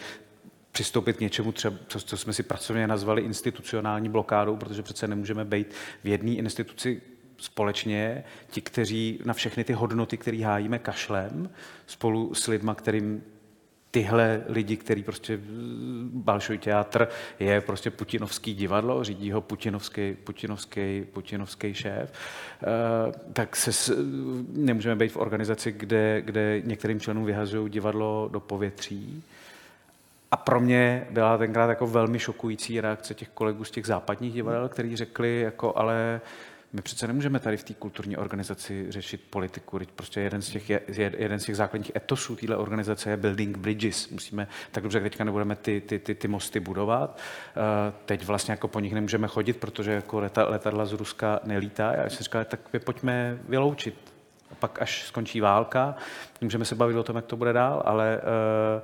[0.72, 5.44] přistoupit k něčemu, třeba, co, co jsme si pracovně nazvali institucionální blokádou, protože přece nemůžeme
[5.44, 5.74] být
[6.04, 7.02] v jedné instituci
[7.44, 11.50] společně ti, kteří na všechny ty hodnoty, které hájíme kašlem,
[11.86, 13.22] spolu s lidma, kterým
[13.90, 15.40] tyhle lidi, který prostě
[16.12, 17.08] Balšoj teatr
[17.40, 23.94] je prostě putinovský divadlo, řídí ho putinovský, putinovský, putinovský šéf, eh, tak se
[24.52, 29.22] nemůžeme být v organizaci, kde, kde některým členům vyhazují divadlo do povětří.
[30.30, 34.68] A pro mě byla tenkrát jako velmi šokující reakce těch kolegů z těch západních divadel,
[34.68, 36.20] kteří řekli, jako ale
[36.74, 39.80] my přece nemůžeme tady v té kulturní organizaci řešit politiku.
[39.96, 44.08] Prostě jeden z těch, jeden z těch základních etosů téhle organizace je building bridges.
[44.08, 47.18] Musíme, tak dobře, teďka nebudeme ty, ty, ty, ty mosty budovat.
[47.56, 51.92] Eh, teď vlastně jako po nich nemůžeme chodit, protože jako leta, letadla z Ruska nelítá.
[51.92, 53.94] Já si říkal, tak vy pojďme vyloučit.
[54.50, 55.94] A pak, až skončí válka,
[56.40, 58.82] můžeme se bavit o tom, jak to bude dál, ale uh,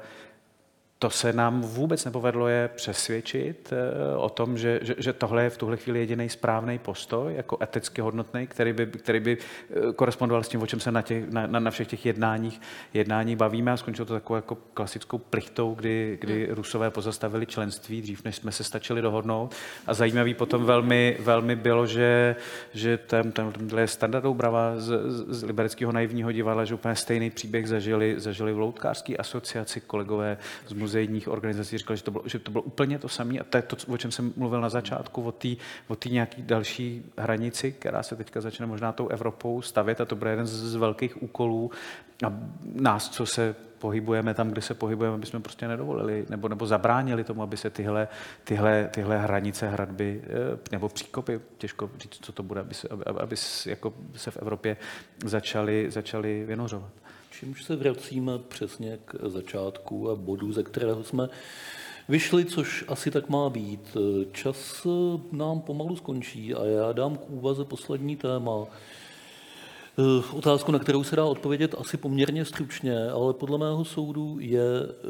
[1.03, 5.51] to se nám vůbec nepovedlo je přesvědčit eh, o tom, že, že, že tohle je
[5.51, 10.43] v tuhle chvíli jediný správný postoj, jako eticky hodnotný, který by, který by eh, korespondoval
[10.43, 12.61] s tím, o čem se na, těch, na, na všech těch jednáních,
[12.95, 16.55] jednání bavíme a skončilo to takovou jako klasickou plichtou, kdy, kdy hmm.
[16.55, 19.55] Rusové pozastavili členství, dřív než jsme se stačili dohodnout.
[19.87, 22.37] A zajímavý potom velmi, velmi bylo, že,
[22.73, 27.69] že tam, tam, je standardou brava z, z Libereckého naivního divadla, že úplně stejný příběh
[27.69, 32.51] zažili, zažili v Loutkářské asociaci kolegové z muzejních organizací říkali, že to bylo, že to
[32.51, 33.39] bylo úplně to samé.
[33.39, 35.49] A to je to, o čem jsem mluvil na začátku, o té
[35.89, 40.31] o tý další hranici, která se teďka začne možná tou Evropou stavět a to bude
[40.31, 41.71] jeden z, velkých úkolů
[42.27, 42.33] a
[42.75, 47.25] nás, co se pohybujeme tam, kde se pohybujeme, aby jsme prostě nedovolili nebo, nebo zabránili
[47.25, 48.09] tomu, aby se tyhle,
[48.45, 53.05] tyhle, tyhle hranice, hradby eh, nebo příkopy, těžko říct, co to bude, aby se, aby,
[53.05, 53.37] aby
[53.67, 54.77] jako se v Evropě
[55.25, 56.93] začaly, začaly vynořovat.
[57.41, 61.29] Čímž se vracíme přesně k začátku a bodu, ze kterého jsme
[62.09, 63.97] vyšli, což asi tak má být.
[64.33, 64.87] Čas
[65.33, 68.67] nám pomalu skončí a já dám k úvaze poslední téma.
[70.33, 74.65] Otázku, na kterou se dá odpovědět asi poměrně stručně, ale podle mého soudu je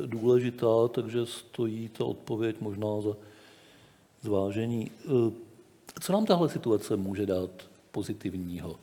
[0.06, 3.16] důležitá, takže stojí ta odpověď možná za
[4.22, 4.90] zvážení.
[6.00, 7.50] Co nám tahle situace může dát
[7.90, 8.76] pozitivního?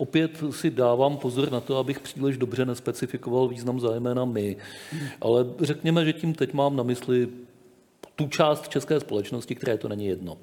[0.00, 4.56] Opět si dávám pozor na to, abych příliš dobře nespecifikoval význam zejména my.
[5.20, 7.28] Ale řekněme, že tím teď mám na mysli
[8.16, 10.38] tu část české společnosti, které to není jedno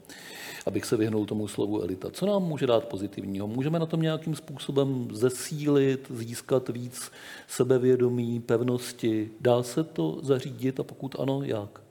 [0.66, 2.12] abych se vyhnul tomu slovu elita.
[2.12, 3.47] Co nám může dát pozitivního?
[3.47, 7.12] Můžeme na tom nějakým způsobem zesílit, získat víc
[7.47, 9.30] sebevědomí, pevnosti?
[9.41, 11.82] Dá se to zařídit a pokud ano, jak?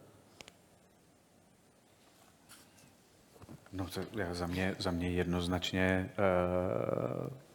[3.72, 4.00] No to
[4.32, 7.45] za mě, za mě jednoznačně uh,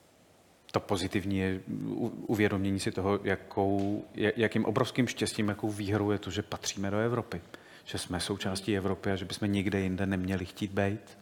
[0.71, 1.59] to pozitivní je
[2.27, 7.41] uvědomění si toho, jakou, jakým obrovským štěstím, jakou výhrou je to, že patříme do Evropy.
[7.85, 11.17] Že jsme součástí Evropy a že bychom nikde jinde neměli chtít být.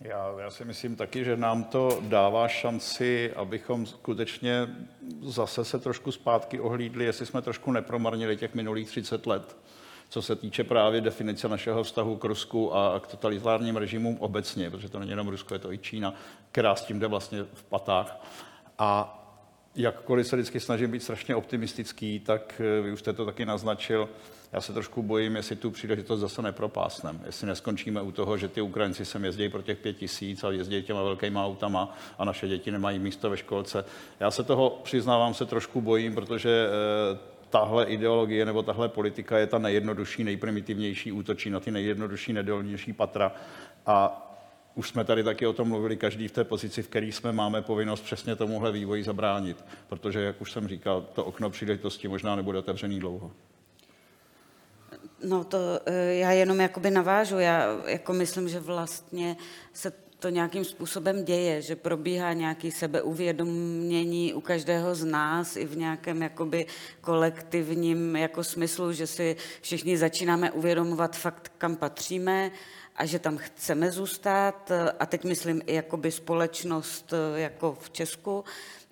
[0.00, 4.68] Já, já si myslím taky, že nám to dává šanci, abychom skutečně
[5.22, 9.56] zase se trošku zpátky ohlídli, jestli jsme trošku nepromarnili těch minulých 30 let,
[10.08, 14.88] co se týče právě definice našeho vztahu k Rusku a k totalitárním režimům obecně, protože
[14.88, 16.14] to není jenom Rusko, je to i Čína,
[16.52, 18.24] která s tím jde vlastně v patách.
[18.78, 19.22] A
[19.74, 24.08] jakkoliv se vždycky snažím být strašně optimistický, tak eh, vy už jste to taky naznačil,
[24.52, 27.20] já se trošku bojím, jestli tu příležitost zase nepropásneme.
[27.26, 30.82] Jestli neskončíme u toho, že ty Ukrajinci sem jezdí pro těch pět tisíc a jezdí
[30.82, 33.84] těma velkýma autama a naše děti nemají místo ve školce.
[34.20, 37.18] Já se toho, přiznávám se, trošku bojím, protože eh,
[37.50, 43.32] tahle ideologie nebo tahle politika je ta nejjednodušší, nejprimitivnější, útočí na ty nejjednodušší, nedolnější patra
[43.86, 44.22] a
[44.74, 47.62] už jsme tady taky o tom mluvili, každý v té pozici, v které jsme, máme
[47.62, 52.58] povinnost přesně tomuhle vývoji zabránit, protože, jak už jsem říkal, to okno příležitosti možná nebude
[52.58, 53.30] otevřený dlouho.
[55.24, 57.38] No to eh, já jenom jakoby navážu.
[57.38, 59.36] Já jako myslím, že vlastně
[59.72, 65.76] se to nějakým způsobem děje, že probíhá nějaký sebeuvědomění u každého z nás i v
[65.76, 66.66] nějakém jakoby
[67.00, 72.50] kolektivním jako smyslu, že si všichni začínáme uvědomovat fakt, kam patříme
[72.96, 74.72] a že tam chceme zůstat.
[74.98, 78.44] A teď myslím i jakoby společnost jako v Česku,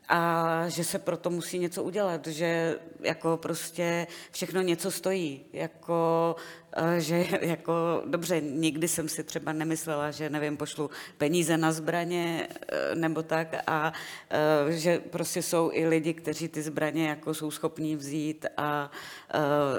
[0.09, 6.36] a že se proto musí něco udělat, že jako prostě všechno něco stojí, jako,
[6.76, 12.48] eh, že jako, dobře, nikdy jsem si třeba nemyslela, že nevím, pošlu peníze na zbraně
[12.51, 13.93] eh, nebo tak a
[14.31, 18.90] eh, že prostě jsou i lidi, kteří ty zbraně jako jsou schopní vzít a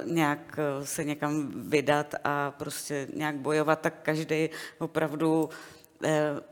[0.05, 4.49] nějak se někam vydat a prostě nějak bojovat, tak každý
[4.79, 5.49] opravdu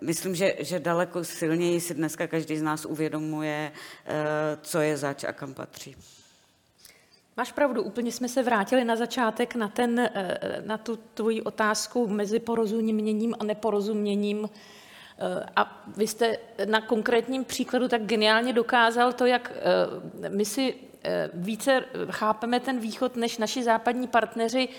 [0.01, 3.71] myslím, že, že daleko silněji si dneska každý z nás uvědomuje,
[4.05, 4.13] eh,
[4.61, 5.95] co je zač a kam patří.
[7.37, 12.07] Máš pravdu, úplně jsme se vrátili na začátek na, ten, eh, na tu tvoji otázku
[12.07, 14.49] mezi porozuměním a neporozuměním.
[15.55, 19.51] A vy jste na konkrétním příkladu tak geniálně dokázal to, jak
[20.29, 20.75] my si
[21.33, 24.69] více chápeme ten východ než naši západní partneři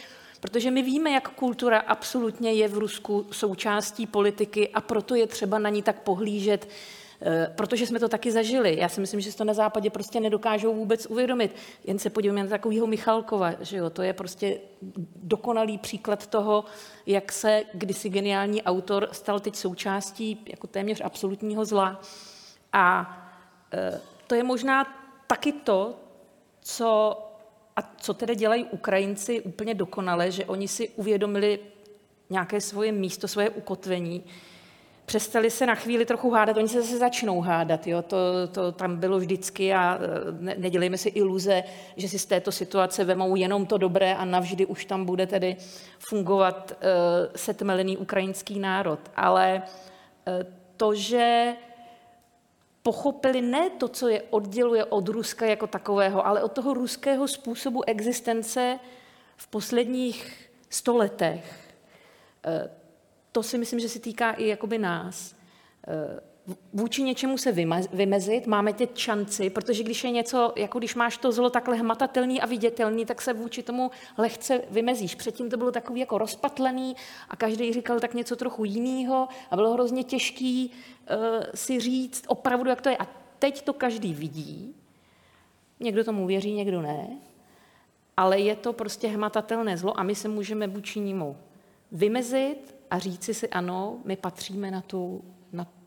[0.44, 5.58] Protože my víme, jak kultura absolutně je v Rusku součástí politiky a proto je třeba
[5.58, 6.68] na ní tak pohlížet,
[7.22, 8.76] eh, protože jsme to taky zažili.
[8.78, 11.56] Já si myslím, že to na západě prostě nedokážou vůbec uvědomit.
[11.84, 14.58] Jen se podívejme na takového Michalkova, že jo, to je prostě
[15.16, 16.64] dokonalý příklad toho,
[17.06, 22.00] jak se kdysi geniální autor stal teď součástí jako téměř absolutního zla.
[22.72, 23.16] A
[23.72, 24.86] eh, to je možná
[25.26, 25.94] taky to,
[26.60, 27.18] co
[27.76, 31.59] a co tedy dělají Ukrajinci úplně dokonale, že oni si uvědomili
[32.30, 34.24] nějaké svoje místo, svoje ukotvení,
[35.06, 38.02] přestali se na chvíli trochu hádat, oni se zase začnou hádat, jo?
[38.02, 38.16] To,
[38.52, 41.62] to tam bylo vždycky a e, ne, nedělejme si iluze,
[41.96, 45.56] že si z této situace vemou jenom to dobré a navždy už tam bude tedy
[45.98, 49.01] fungovat uh, setmelený ukrajinský národ.
[49.16, 50.32] Ale uh,
[50.76, 51.55] to, že
[52.85, 57.85] pochopili ne to, co je odděluje od Ruska jako takového, ale od toho ruského způsobu
[57.85, 58.78] existence
[59.36, 61.74] v posledních stoletech.
[62.44, 62.70] Eh,
[63.32, 65.35] to si myslím, že se týká i jakoby nás.
[66.72, 67.52] Vůči něčemu se
[67.92, 72.40] vymezit, máme teď šanci, protože když je něco, jako když máš to zlo takhle hmatatelný
[72.40, 75.14] a vidětelný, tak se vůči tomu lehce vymezíš.
[75.14, 76.96] Předtím to bylo takový jako rozpatlený
[77.28, 81.16] a každý říkal tak něco trochu jiného a bylo hrozně těžký uh,
[81.54, 82.96] si říct opravdu, jak to je.
[82.96, 83.06] A
[83.38, 84.74] teď to každý vidí,
[85.80, 87.08] někdo tomu věří, někdo ne,
[88.16, 91.36] ale je to prostě hmatatelné zlo a my se můžeme vůči němu
[91.92, 95.24] vymezit a říci si ano, my patříme na tu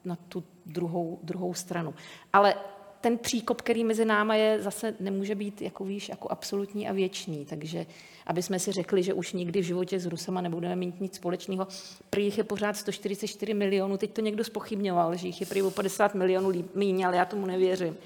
[0.08, 1.94] na tu druhou, druhou stranu.
[2.34, 2.56] Ale
[3.02, 7.46] ten příkop, který mezi náma je, zase nemůže být, jako víš, jako absolutní a věčný.
[7.46, 7.86] Takže
[8.26, 11.68] aby jsme si řekli, že už nikdy v životě s Rusama nebudeme mít nic společného.
[12.10, 15.72] Prý jich je pořád 144 milionů, teď to někdo spochybňoval, že jich je prý o
[15.72, 17.98] 50 milionů míň, ale já tomu nevěřím.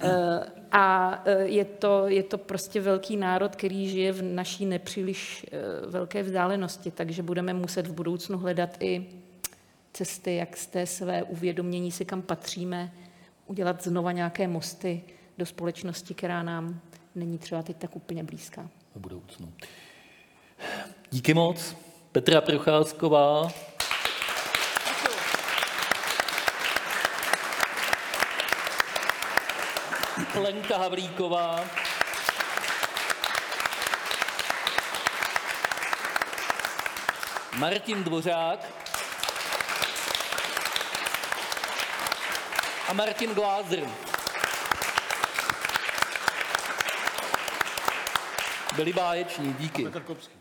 [0.00, 5.46] Eh, a eh, je to, je to prostě velký národ, který žije v naší nepříliš
[5.52, 9.06] eh, velké vzdálenosti, takže budeme muset v budoucnu hledat i
[9.96, 12.92] cesty, jak z té své uvědomění si, kam patříme,
[13.46, 15.02] udělat znova nějaké mosty
[15.38, 16.80] do společnosti, která nám
[17.14, 18.68] není třeba teď tak úplně blízká.
[18.94, 19.52] V budoucnu.
[21.10, 21.76] Díky moc.
[22.12, 23.48] Petra Procházková.
[30.34, 31.64] Lenka Havlíková.
[37.58, 38.85] Martin Dvořák
[42.88, 43.88] a Martin Glázer.
[48.76, 49.84] Byli báječní, díky.
[49.84, 50.34] Petr Kopský.